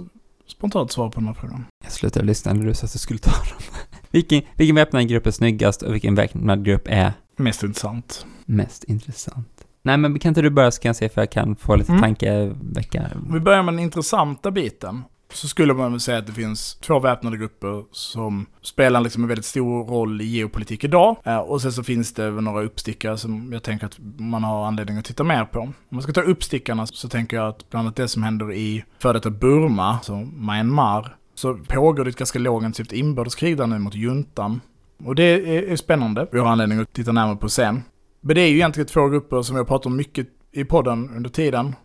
[0.52, 1.66] spontant svar på den här frågan?
[1.84, 3.62] Jag slutade lyssna när du sa att du skulle ta dem.
[4.12, 8.26] vilken, vilken väpnad grupp är snyggast och vilken väpnad grupp är Mest intressant.
[8.46, 9.48] mest intressant?
[9.84, 11.92] Nej, men kan inte du börja så kan jag se för jag kan få lite
[11.92, 12.02] Mm.
[12.02, 13.10] tankevecka.
[13.28, 15.04] Om vi börjar med den intressanta biten.
[15.34, 19.28] Så skulle man väl säga att det finns två väpnade grupper som spelar liksom en
[19.28, 21.16] väldigt stor roll i geopolitik idag.
[21.26, 24.66] Eh, och sen så finns det väl några uppstickare som jag tänker att man har
[24.68, 25.60] anledning att titta mer på.
[25.60, 28.84] Om man ska ta uppstickarna så tänker jag att bland annat det som händer i
[29.00, 33.96] före detta Burma, alltså Myanmar, så pågår det ett ganska lågintensivt inbördeskrig där nu mot
[33.96, 34.62] juntan.
[35.06, 36.28] Och det är, spännande.
[36.32, 37.84] Vi har anledning att titta närmare på sen.
[38.22, 41.10] Men det är ju egentligen två grupper som vi har pratat om mycket i podden
[41.16, 41.76] under tiden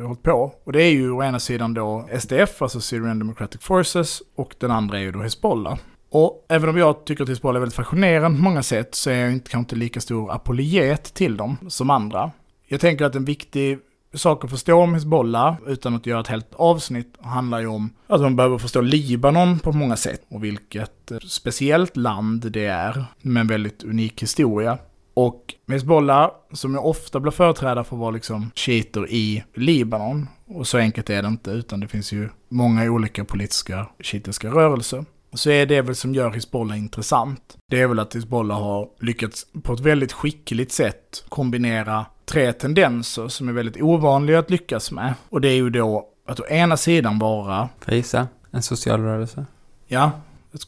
[0.00, 0.52] hållit på.
[0.64, 4.70] Och det är ju å ena sidan då SDF, alltså Syrian Democratic Forces, och den
[4.70, 5.78] andra är ju då Hezbollah.
[6.10, 9.14] Och även om jag tycker att Hezbollah är väldigt fascinerande på många sätt så är
[9.14, 12.30] jag inte, kanske inte lika stor apologet till dem som andra.
[12.66, 13.78] Jag tänker att en viktig
[14.14, 18.20] sak att förstå om Hezbollah, utan att göra ett helt avsnitt, handlar ju om att
[18.20, 20.22] man behöver förstå Libanon på många sätt.
[20.28, 24.78] Och vilket eh, speciellt land det är, med en väldigt unik historia.
[25.14, 30.66] Och Hezbollah, som ju ofta blir företrädare för att vara liksom shiiter i Libanon, och
[30.66, 35.04] så enkelt är det inte, utan det finns ju många olika politiska shiitiska rörelser,
[35.34, 37.56] så är det väl som gör Hezbollah intressant.
[37.70, 43.28] Det är väl att Hezbollah har lyckats på ett väldigt skickligt sätt kombinera tre tendenser
[43.28, 45.14] som är väldigt ovanliga att lyckas med.
[45.28, 48.26] Och det är ju då att å ena sidan vara Får jag?
[48.50, 49.46] En social rörelse?
[49.86, 50.10] Ja, jag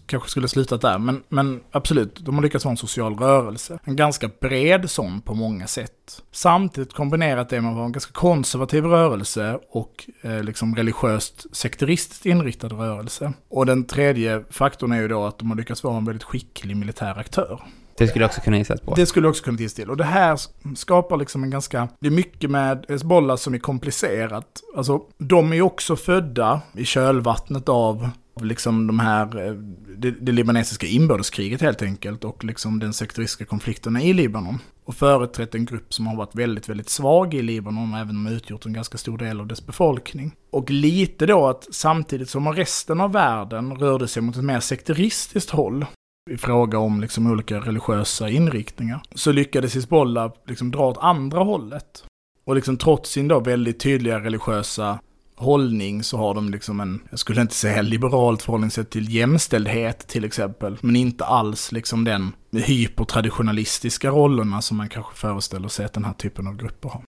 [0.07, 3.79] kanske skulle slutat där, men, men absolut, de har lyckats vara en social rörelse.
[3.85, 6.23] En ganska bred sån på många sätt.
[6.33, 12.27] Samtidigt kombinerat det med att vara en ganska konservativ rörelse och eh, liksom religiöst sekteristiskt
[12.27, 13.33] inriktad rörelse.
[13.49, 16.77] Och den tredje faktorn är ju då att de har lyckats vara en väldigt skicklig
[16.77, 17.61] militär aktör.
[17.97, 18.95] Det skulle också kunna gissa på.
[18.95, 19.91] Det skulle också kunna till.
[19.91, 20.39] Och det här
[20.77, 24.63] skapar liksom en ganska, det är mycket med Hezbollah som är komplicerat.
[24.77, 28.11] Alltså, de är ju också födda i kölvattnet av
[28.43, 29.53] liksom de här, eh,
[29.97, 34.59] det, det libanesiska inbördeskriget helt enkelt och liksom den sekteristiska konflikterna i Libanon.
[34.85, 38.33] Och företrätt en grupp som har varit väldigt, väldigt svag i Libanon, även om de
[38.33, 40.35] utgjort en ganska stor del av dess befolkning.
[40.51, 45.51] Och lite då att samtidigt som resten av världen rörde sig mot ett mer sekteristiskt
[45.51, 45.87] håll,
[46.31, 52.05] i fråga om liksom olika religiösa inriktningar, så lyckades Hizbollah liksom dra åt andra hållet.
[52.45, 54.99] Och liksom trots sin då väldigt tydliga religiösa
[55.37, 60.25] hållning så har de liksom en, jag skulle inte säga liberalt förhållningssätt till jämställdhet till
[60.25, 66.05] exempel, men inte alls liksom den hypertraditionalistiska rollerna som man kanske föreställer sig att den
[66.05, 67.03] här typen av grupper har.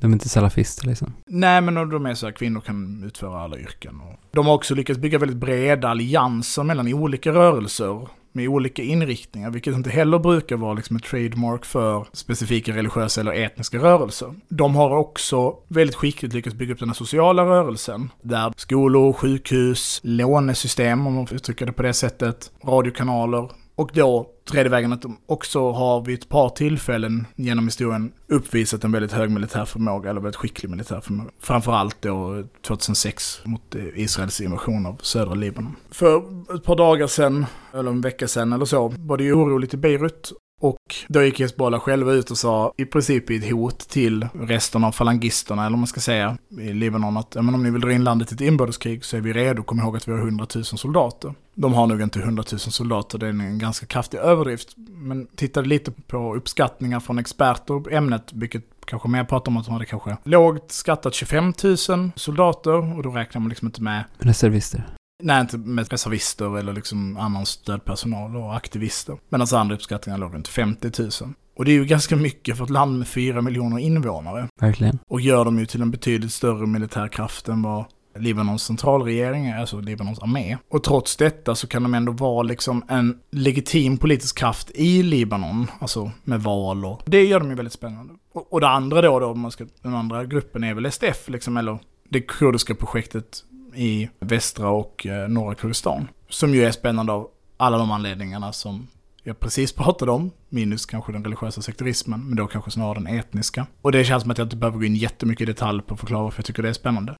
[0.00, 1.12] De är inte salafister liksom.
[1.26, 4.00] Nej, men de är så här, kvinnor kan utföra alla yrken.
[4.00, 9.50] Och de har också lyckats bygga väldigt breda allianser mellan olika rörelser med olika inriktningar,
[9.50, 14.34] vilket inte heller brukar vara liksom ett trademark för specifika religiösa eller etniska rörelser.
[14.48, 20.00] De har också väldigt skickligt lyckats bygga upp den här sociala rörelsen, där skolor, sjukhus,
[20.02, 23.50] lånesystem, om man får uttrycka det på det sättet, radiokanaler,
[23.82, 28.84] och då tredje vägen att de också har vid ett par tillfällen genom historien uppvisat
[28.84, 31.30] en väldigt hög militär förmåga, eller väldigt skicklig militär förmåga.
[31.40, 35.76] Framförallt då 2006 mot Israels invasion av södra Libanon.
[35.90, 36.16] För
[36.56, 39.76] ett par dagar sedan, eller en vecka sedan eller så, var det ju oroligt i
[39.76, 40.32] Beirut.
[40.62, 44.84] Och då gick Hezbollah själva ut och sa i princip i ett hot till resten
[44.84, 47.92] av falangisterna, eller vad man ska säga, i Libanon att men om ni vill dra
[47.92, 50.46] in landet i ett inbördeskrig så är vi redo, kom ihåg att vi har 100
[50.54, 51.34] 000 soldater.
[51.54, 54.74] De har nog inte 100 000 soldater, det är en ganska kraftig överdrift.
[54.76, 59.64] Men tittade lite på uppskattningar från experter på ämnet, vilket kanske mer pratar om att
[59.64, 61.52] de hade kanske lågt skattat 25
[61.88, 64.84] 000 soldater, och då räknar man liksom inte med Reservister.
[65.22, 69.18] Nej, inte med reservister eller liksom annan stödpersonal och aktivister.
[69.28, 71.10] Medan andra uppskattningar låg runt 50 000.
[71.56, 74.48] Och det är ju ganska mycket för ett land med 4 miljoner invånare.
[74.60, 74.98] Verkligen.
[75.08, 77.84] Och gör dem ju till en betydligt större militär kraft än vad
[78.18, 80.58] Libanons centralregering alltså Libanons armé.
[80.68, 85.66] Och trots detta så kan de ändå vara liksom en legitim politisk kraft i Libanon,
[85.80, 88.14] alltså med val och det gör dem ju väldigt spännande.
[88.32, 91.56] Och, och det andra då, då man ska, den andra gruppen är väl SDF, liksom,
[91.56, 93.44] eller det kurdiska projektet
[93.74, 96.08] i västra och eh, norra Kurdistan.
[96.28, 98.88] Som ju är spännande av alla de anledningarna som
[99.22, 103.66] jag precis pratade om, minus kanske den religiösa sekterismen, men då kanske snarare den etniska.
[103.82, 106.00] Och det känns som att jag inte behöver gå in jättemycket i detalj på att
[106.00, 107.14] förklara för jag tycker det är spännande.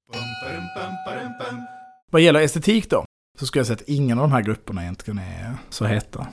[2.10, 3.04] Vad gäller estetik då,
[3.38, 6.26] så skulle jag säga att ingen av de här grupperna egentligen är så heta.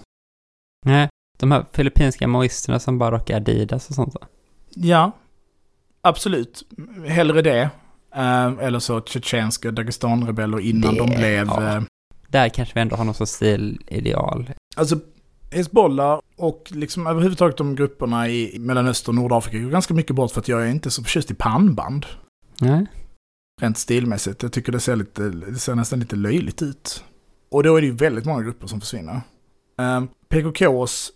[0.86, 4.28] Nej, de här filippinska maoisterna som bara rockar Adidas och sånt va?
[4.76, 5.12] Ja,
[6.02, 6.64] absolut.
[7.08, 7.70] Hellre det.
[8.16, 11.48] Eh, eller så tjetjenska Dagestan-rebeller innan Det- de blev...
[11.48, 11.76] ja.
[11.78, 11.82] eh,
[12.28, 14.52] Där kanske vi ändå har någon sorts stilideal.
[14.76, 15.00] Alltså,
[15.52, 20.40] Hezbollah och liksom överhuvudtaget de grupperna i Mellanöstern och Nordafrika går ganska mycket bort för
[20.42, 22.06] att jag är inte så förtjust i pannband.
[22.62, 22.86] Nej.
[23.62, 24.44] Rent stilmässigt.
[24.44, 27.04] Jag tycker det ser, lite, det ser nästan lite löjligt ut.
[27.52, 29.22] Och då är det ju väldigt många grupper som försvinner.
[29.78, 31.12] Um, PKKs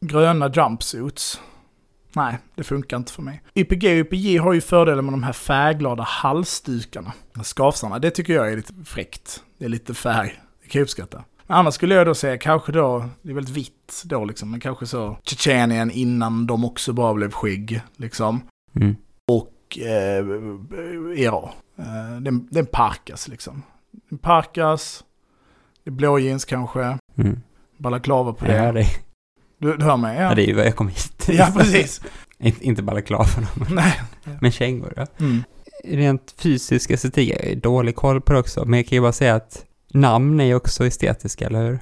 [0.00, 1.40] gröna jumpsuits
[2.16, 3.42] Nej, det funkar inte för mig.
[3.54, 7.12] YPG och YPJ har ju fördelen med de här färgglada halsdukarna.
[7.42, 9.42] Skavsarna, det tycker jag är lite fräckt.
[9.58, 11.24] Det är lite färg, det kan jag uppskatta.
[11.46, 14.60] Men annars skulle jag då säga kanske då, det är väldigt vitt då liksom, men
[14.60, 18.40] kanske så Tjetjenien innan de också bara blev skägg liksom.
[18.76, 18.96] Mm.
[19.28, 20.24] Och eh,
[21.18, 21.50] IRA.
[21.78, 23.62] Eh, det, är en- det är en parkas liksom.
[24.10, 25.04] En parkas,
[25.84, 27.40] det är blå jeans kanske, Mm.
[27.78, 28.52] balaklava på det.
[28.52, 28.86] hör dig.
[29.64, 30.16] Du, du hör mig?
[30.16, 30.22] Ja.
[30.22, 31.28] Ja, det är ju vad jag kom hit.
[31.28, 32.00] ja precis.
[32.38, 34.00] inte, inte balaklavorna, men, Nej.
[34.40, 34.92] men kängor.
[34.96, 35.06] Ja.
[35.20, 35.44] Mm.
[35.84, 39.12] Rent fysisk estetik, jag har dålig koll på det också, men jag kan ju bara
[39.12, 41.78] säga att namn är ju också estetiska, eller hur?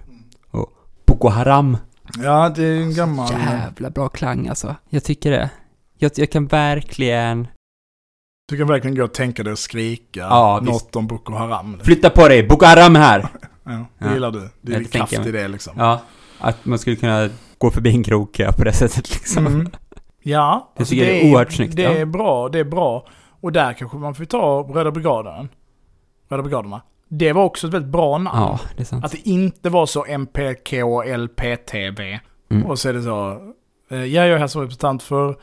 [0.50, 0.70] Och
[1.06, 1.76] Boko Haram.
[2.22, 3.32] Ja, det är en gammal...
[3.32, 4.76] Jävla bra klang alltså.
[4.88, 5.50] Jag tycker det.
[5.98, 7.48] Jag, jag kan verkligen...
[8.48, 10.72] Du kan verkligen gå och tänka dig och skrika Ja, visst.
[10.72, 11.80] något om Boko Haram.
[11.84, 12.48] Flytta på dig!
[12.48, 13.28] Boko Haram här!
[13.64, 14.14] Ja, det Ja.
[14.14, 14.48] gillar du.
[14.60, 15.74] Det är Jag i det liksom.
[15.76, 16.02] Ja,
[16.38, 17.28] att man skulle kunna
[17.62, 19.46] gå förbi en krokö på det sättet liksom.
[19.46, 19.68] Mm.
[20.22, 21.90] Ja, tycker det är oerhört snyggt, Det ja.
[21.90, 23.06] är bra, det är bra.
[23.40, 25.48] Och där kanske man får ta Röda Brigaden.
[26.28, 26.82] Röda Brigaderna.
[27.08, 28.38] Det var också ett väldigt bra namn.
[28.40, 29.04] Ja, det är sant.
[29.04, 32.00] Att det inte var så MPKLPTV.
[32.50, 32.66] Mm.
[32.66, 33.38] Och så är det så.
[33.90, 35.36] eh, Jag är här som representant för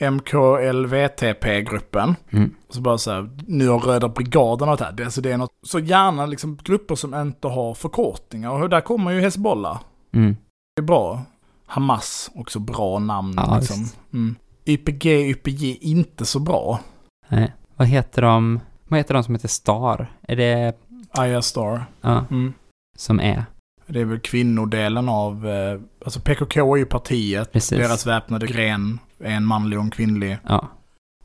[0.00, 2.14] MKLVTP-gruppen.
[2.32, 2.54] Mm.
[2.68, 4.92] Så bara så här, nu har Röda Brigaden och det här.
[4.92, 8.50] Det, alltså det är något, så gärna liksom grupper som inte har förkortningar.
[8.62, 9.80] Och där kommer ju Hezbollah.
[10.14, 10.36] Mm.
[10.76, 11.22] Det är bra.
[11.66, 13.86] Hamas, också bra namn Ja, liksom.
[14.12, 14.34] Mm.
[14.64, 16.80] YPG, YPJ, inte så bra.
[17.28, 17.52] Nej.
[17.76, 18.60] Vad heter de?
[18.88, 20.12] Vad heter de som heter Star?
[20.28, 20.76] Är det...
[21.10, 21.84] Aya Star.
[22.00, 22.52] Ja, Mm.
[22.96, 23.44] som är?
[23.86, 27.52] Det är väl kvinnodelen av, eh, alltså PKK är ju partiet.
[27.52, 27.78] Precis.
[27.78, 30.38] Deras väpnade gren är en manlig och en kvinnlig.
[30.48, 30.68] Ja.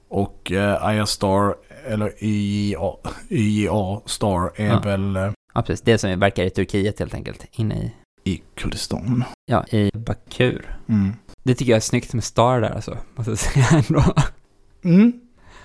[0.10, 1.56] Och eh, Aya Star,
[1.88, 2.92] eller YJA,
[3.30, 4.80] YJA Star är Ja.
[4.80, 5.82] väl eh, ja, precis.
[5.82, 7.46] Det som verkar i Turkiet helt enkelt.
[7.52, 7.94] Inne i...
[8.24, 9.24] i Kurdistan.
[9.46, 10.78] Ja, i Bakur.
[10.90, 11.14] Mm.
[11.44, 14.04] Det tycker jag är snyggt med Star där alltså, måste jag säga ändå.
[14.84, 15.14] Mm.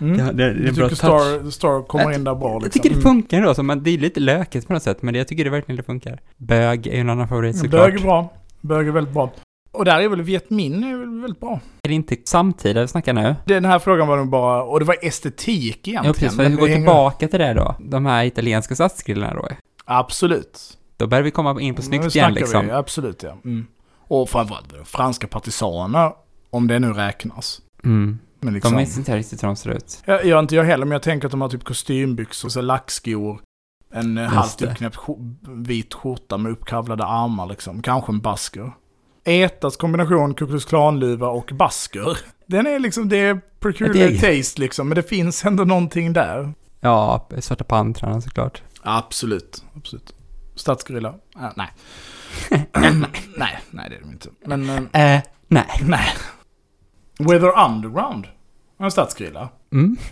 [0.01, 0.19] Mm.
[0.19, 0.97] Ja, det, det är Du en bra tycker.
[0.97, 2.63] Star, Star kommer Jag- in där bra liksom.
[2.65, 5.15] Jag tycker det funkar ändå, så man, det är lite lökigt på något sätt, men
[5.15, 6.21] det, jag tycker det verkligen det funkar.
[6.37, 7.65] Bög är ju en annan favorit Mm.
[7.65, 7.91] såklart.
[7.91, 8.33] Bög är bra.
[8.61, 9.33] Bög är väldigt bra.
[9.73, 11.61] Och där är väl Viet Minh är väl väldigt bra.
[11.83, 13.37] Är det inte samtida vi snackar nu?
[13.45, 16.05] Den här frågan var nog bara, och det var estetik egentligen.
[16.05, 16.37] Ja, precis.
[16.37, 17.75] För men att gå det hänger- tillbaka till det då.
[17.81, 19.49] De här italienska stadsgrillarna då.
[19.85, 20.79] Absolut.
[20.97, 22.67] Då börjar vi komma in på snyggt igen liksom.
[22.67, 23.37] Vi, absolut ja.
[23.45, 23.67] Mm.
[23.99, 26.13] Och framförallt franska partisaner,
[26.51, 27.61] om det nu räknas.
[27.85, 28.19] Mm.
[28.41, 30.03] Men De liksom, minns inte riktigt hur de ser ut.
[30.05, 33.41] jag, jag inte jag heller, men jag tänker att de har typ kostymbyxor, så lackskor,
[33.93, 34.99] en eh, halvt uppknäppt
[35.43, 37.83] vit skjorta med uppkavlade armar liksom.
[37.83, 38.73] Kanske en basker.
[39.25, 42.19] Etas kombination Ku Klux Klan-luva och basker.
[42.47, 46.55] Den är liksom, det är peculiar taste liksom, men det finns ändå någonting där.
[46.81, 48.63] Ja, Svarta Pantrarna såklart.
[48.83, 50.15] Absolut, absolut.
[50.55, 51.15] Stadsgorilla?
[51.35, 51.69] Ah, nej.
[53.37, 54.29] nej, nej det är de inte.
[54.47, 55.67] Men, Eh, nej.
[55.83, 56.07] nej.
[57.19, 58.27] Weather Underground?
[58.79, 59.49] En stadsgrilla.
[59.73, 59.97] Mm.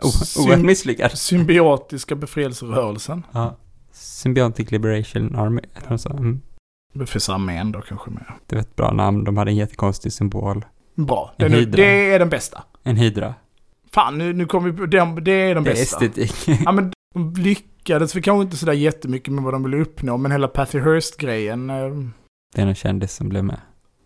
[0.00, 1.18] Sym- Oerhört misslyckad.
[1.18, 3.26] Symbiotiska befrielserörelsen.
[3.32, 3.56] Ja.
[3.92, 6.10] Symbiotic Liberation Army, heter de så?
[6.10, 6.40] Mm.
[6.94, 8.34] Befrielsearmén då kanske mer.
[8.46, 10.64] Det var ett bra namn, de hade en jättekonstig symbol.
[10.94, 11.34] Bra.
[11.38, 11.76] En Det, hydra.
[11.76, 12.62] det är den bästa.
[12.82, 13.34] En hydra.
[13.92, 14.86] Fan, nu, nu kommer vi på.
[14.86, 15.06] Det är
[15.54, 16.04] den Det är bästa.
[16.04, 16.48] estetik.
[16.64, 17.32] Ja, men de
[17.82, 21.70] lyckades vi kanske inte sådär jättemycket med vad de ville uppnå, men hela Patty Hearst-grejen.
[21.70, 21.76] eh,
[22.54, 23.60] Det är någon kändis som blev med.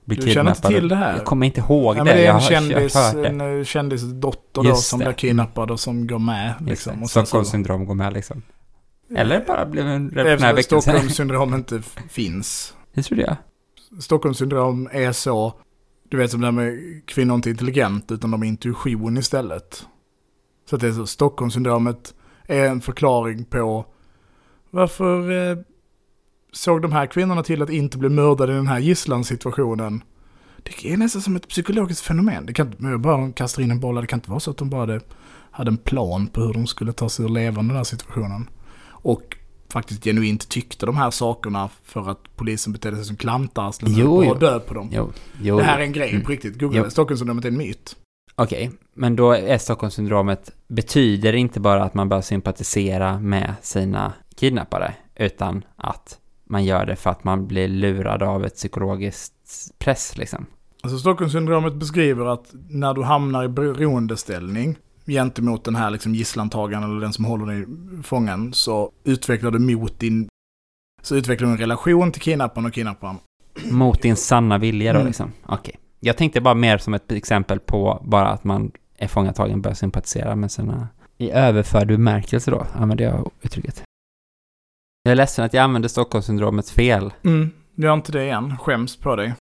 [0.04, 1.16] Blir Du känner inte till det här?
[1.16, 2.04] Jag kommer inte ihåg Ja, det.
[2.04, 5.04] men det är en kändis, en eh, kändisdotter då som det.
[5.04, 6.54] blir kidnappad och som går med.
[6.60, 7.02] Liksom.
[7.02, 8.42] Och Stockholmssyndrom går med liksom.
[9.16, 10.80] Eller bara blev en revolutionär väckelse.
[10.82, 12.74] Stockholmssyndrom inte finns.
[12.94, 13.36] Det trodde jag.
[14.02, 15.54] Stockholmssyndrom är så,
[16.08, 19.86] du vet som det här med kvinnor inte är intelligent utan de har intuition istället.
[20.70, 22.14] Så att det är så, Stockholmssyndromet
[22.46, 23.86] är en förklaring på
[24.70, 25.58] varför eh,
[26.52, 30.02] såg de här kvinnorna till att inte bli mördade i den här gisslansituationen.
[30.62, 32.46] Det är nästan som ett psykologiskt fenomen.
[32.46, 34.56] Det kan inte, jag bara kastar in en boll, det kan inte vara så att
[34.56, 35.00] de bara hade,
[35.50, 38.50] hade en plan på hur de skulle ta sig ur levande den här situationen.
[38.88, 39.36] Och
[39.72, 44.38] faktiskt genuint tyckte de här sakerna för att polisen betedde sig som klantarslen Jo, och
[44.38, 44.88] död på dem.
[44.92, 45.56] Jo, jo.
[45.58, 46.22] Det här är en grej Mm.
[46.24, 46.58] på riktigt.
[46.60, 46.90] Googla Jo.
[46.90, 47.96] Stockholmssyndromet är en myt.
[48.38, 54.94] Okej, men då är Stockholmssyndromet betyder inte bara att man bör sympatisera med sina kidnappare,
[55.16, 59.34] utan att man gör det för att man blir lurad av ett psykologiskt
[59.78, 60.46] press liksom.
[60.82, 64.76] Alltså Stockholmssyndromet beskriver att när du hamnar i beroendeställning
[65.06, 67.66] gentemot den här liksom gisslantagaren eller den som håller dig
[68.02, 70.28] fången så utvecklar du mot din...
[71.02, 73.16] Så utvecklar du en relation till kidnapparen och kidnapparen.
[73.70, 75.06] Mot din sanna vilja då Mm.
[75.06, 75.32] liksom.
[75.46, 75.78] Okej.
[76.00, 80.36] Jag tänkte bara mer som ett exempel på bara att man är fångatagen bör sympatisera
[80.36, 80.88] med sina...
[81.18, 83.82] I överförd bemärkelse då, använder jag uttrycket.
[85.02, 87.12] Jag är ledsen att jag använder Stockholmssyndromet fel.
[87.24, 88.56] Mm, gör inte det igen.
[88.58, 89.34] Skäms på dig.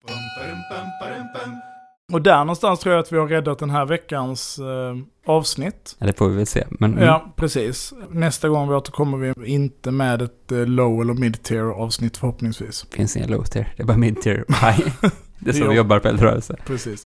[2.13, 4.97] Och där någonstans tror jag att vi har räddat den här veckans eh,
[5.33, 5.97] avsnitt.
[6.01, 6.65] Eller får vi väl se.
[6.71, 7.93] Men mm, Ja, precis.
[8.11, 12.87] Nästa gång vi återkommer vi inte med ett eh, low eller mid-tier avsnitt förhoppningsvis.
[12.91, 13.73] finns inga low tier.
[13.77, 14.89] Det är bara mid tier och high.
[15.45, 16.57] Det är så vi jobbar på eldrörelse.
[16.67, 17.03] Precis.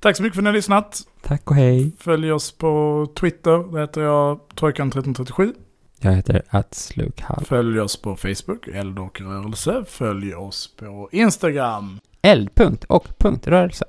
[0.00, 1.02] Tack så mycket för att ni har lyssnat.
[1.22, 1.92] Tack och hej.
[1.98, 3.72] Följ oss på Twitter.
[3.72, 5.54] Där heter jag Trojkan1337.
[6.00, 9.84] Jag heter Atsluk Följ oss på Facebook, Eld och rörelse.
[9.88, 12.00] Följ oss på Instagram.
[12.22, 13.84] Eld, punkt och punkt, rörelse.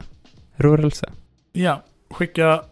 [0.55, 1.11] Rörelse.
[1.53, 2.63] Ja, skicka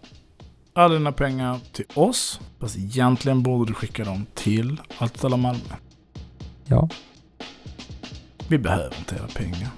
[0.74, 2.39] alla dina pengar till oss.
[2.60, 5.76] Fast egentligen borde du skicka dem till Allt alla Malmö.
[6.66, 6.89] Ja.
[8.47, 9.70] Vi behöver inte era pengar.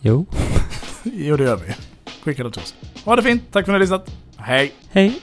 [0.00, 0.26] Jo.
[1.14, 1.74] Jo, det gör vi.
[2.22, 2.74] Skicka det till oss.
[3.04, 3.42] Ha det fint.
[3.52, 4.10] Tack för att ni har lyssnat.
[4.36, 4.72] Hej!
[4.90, 5.20] Hej.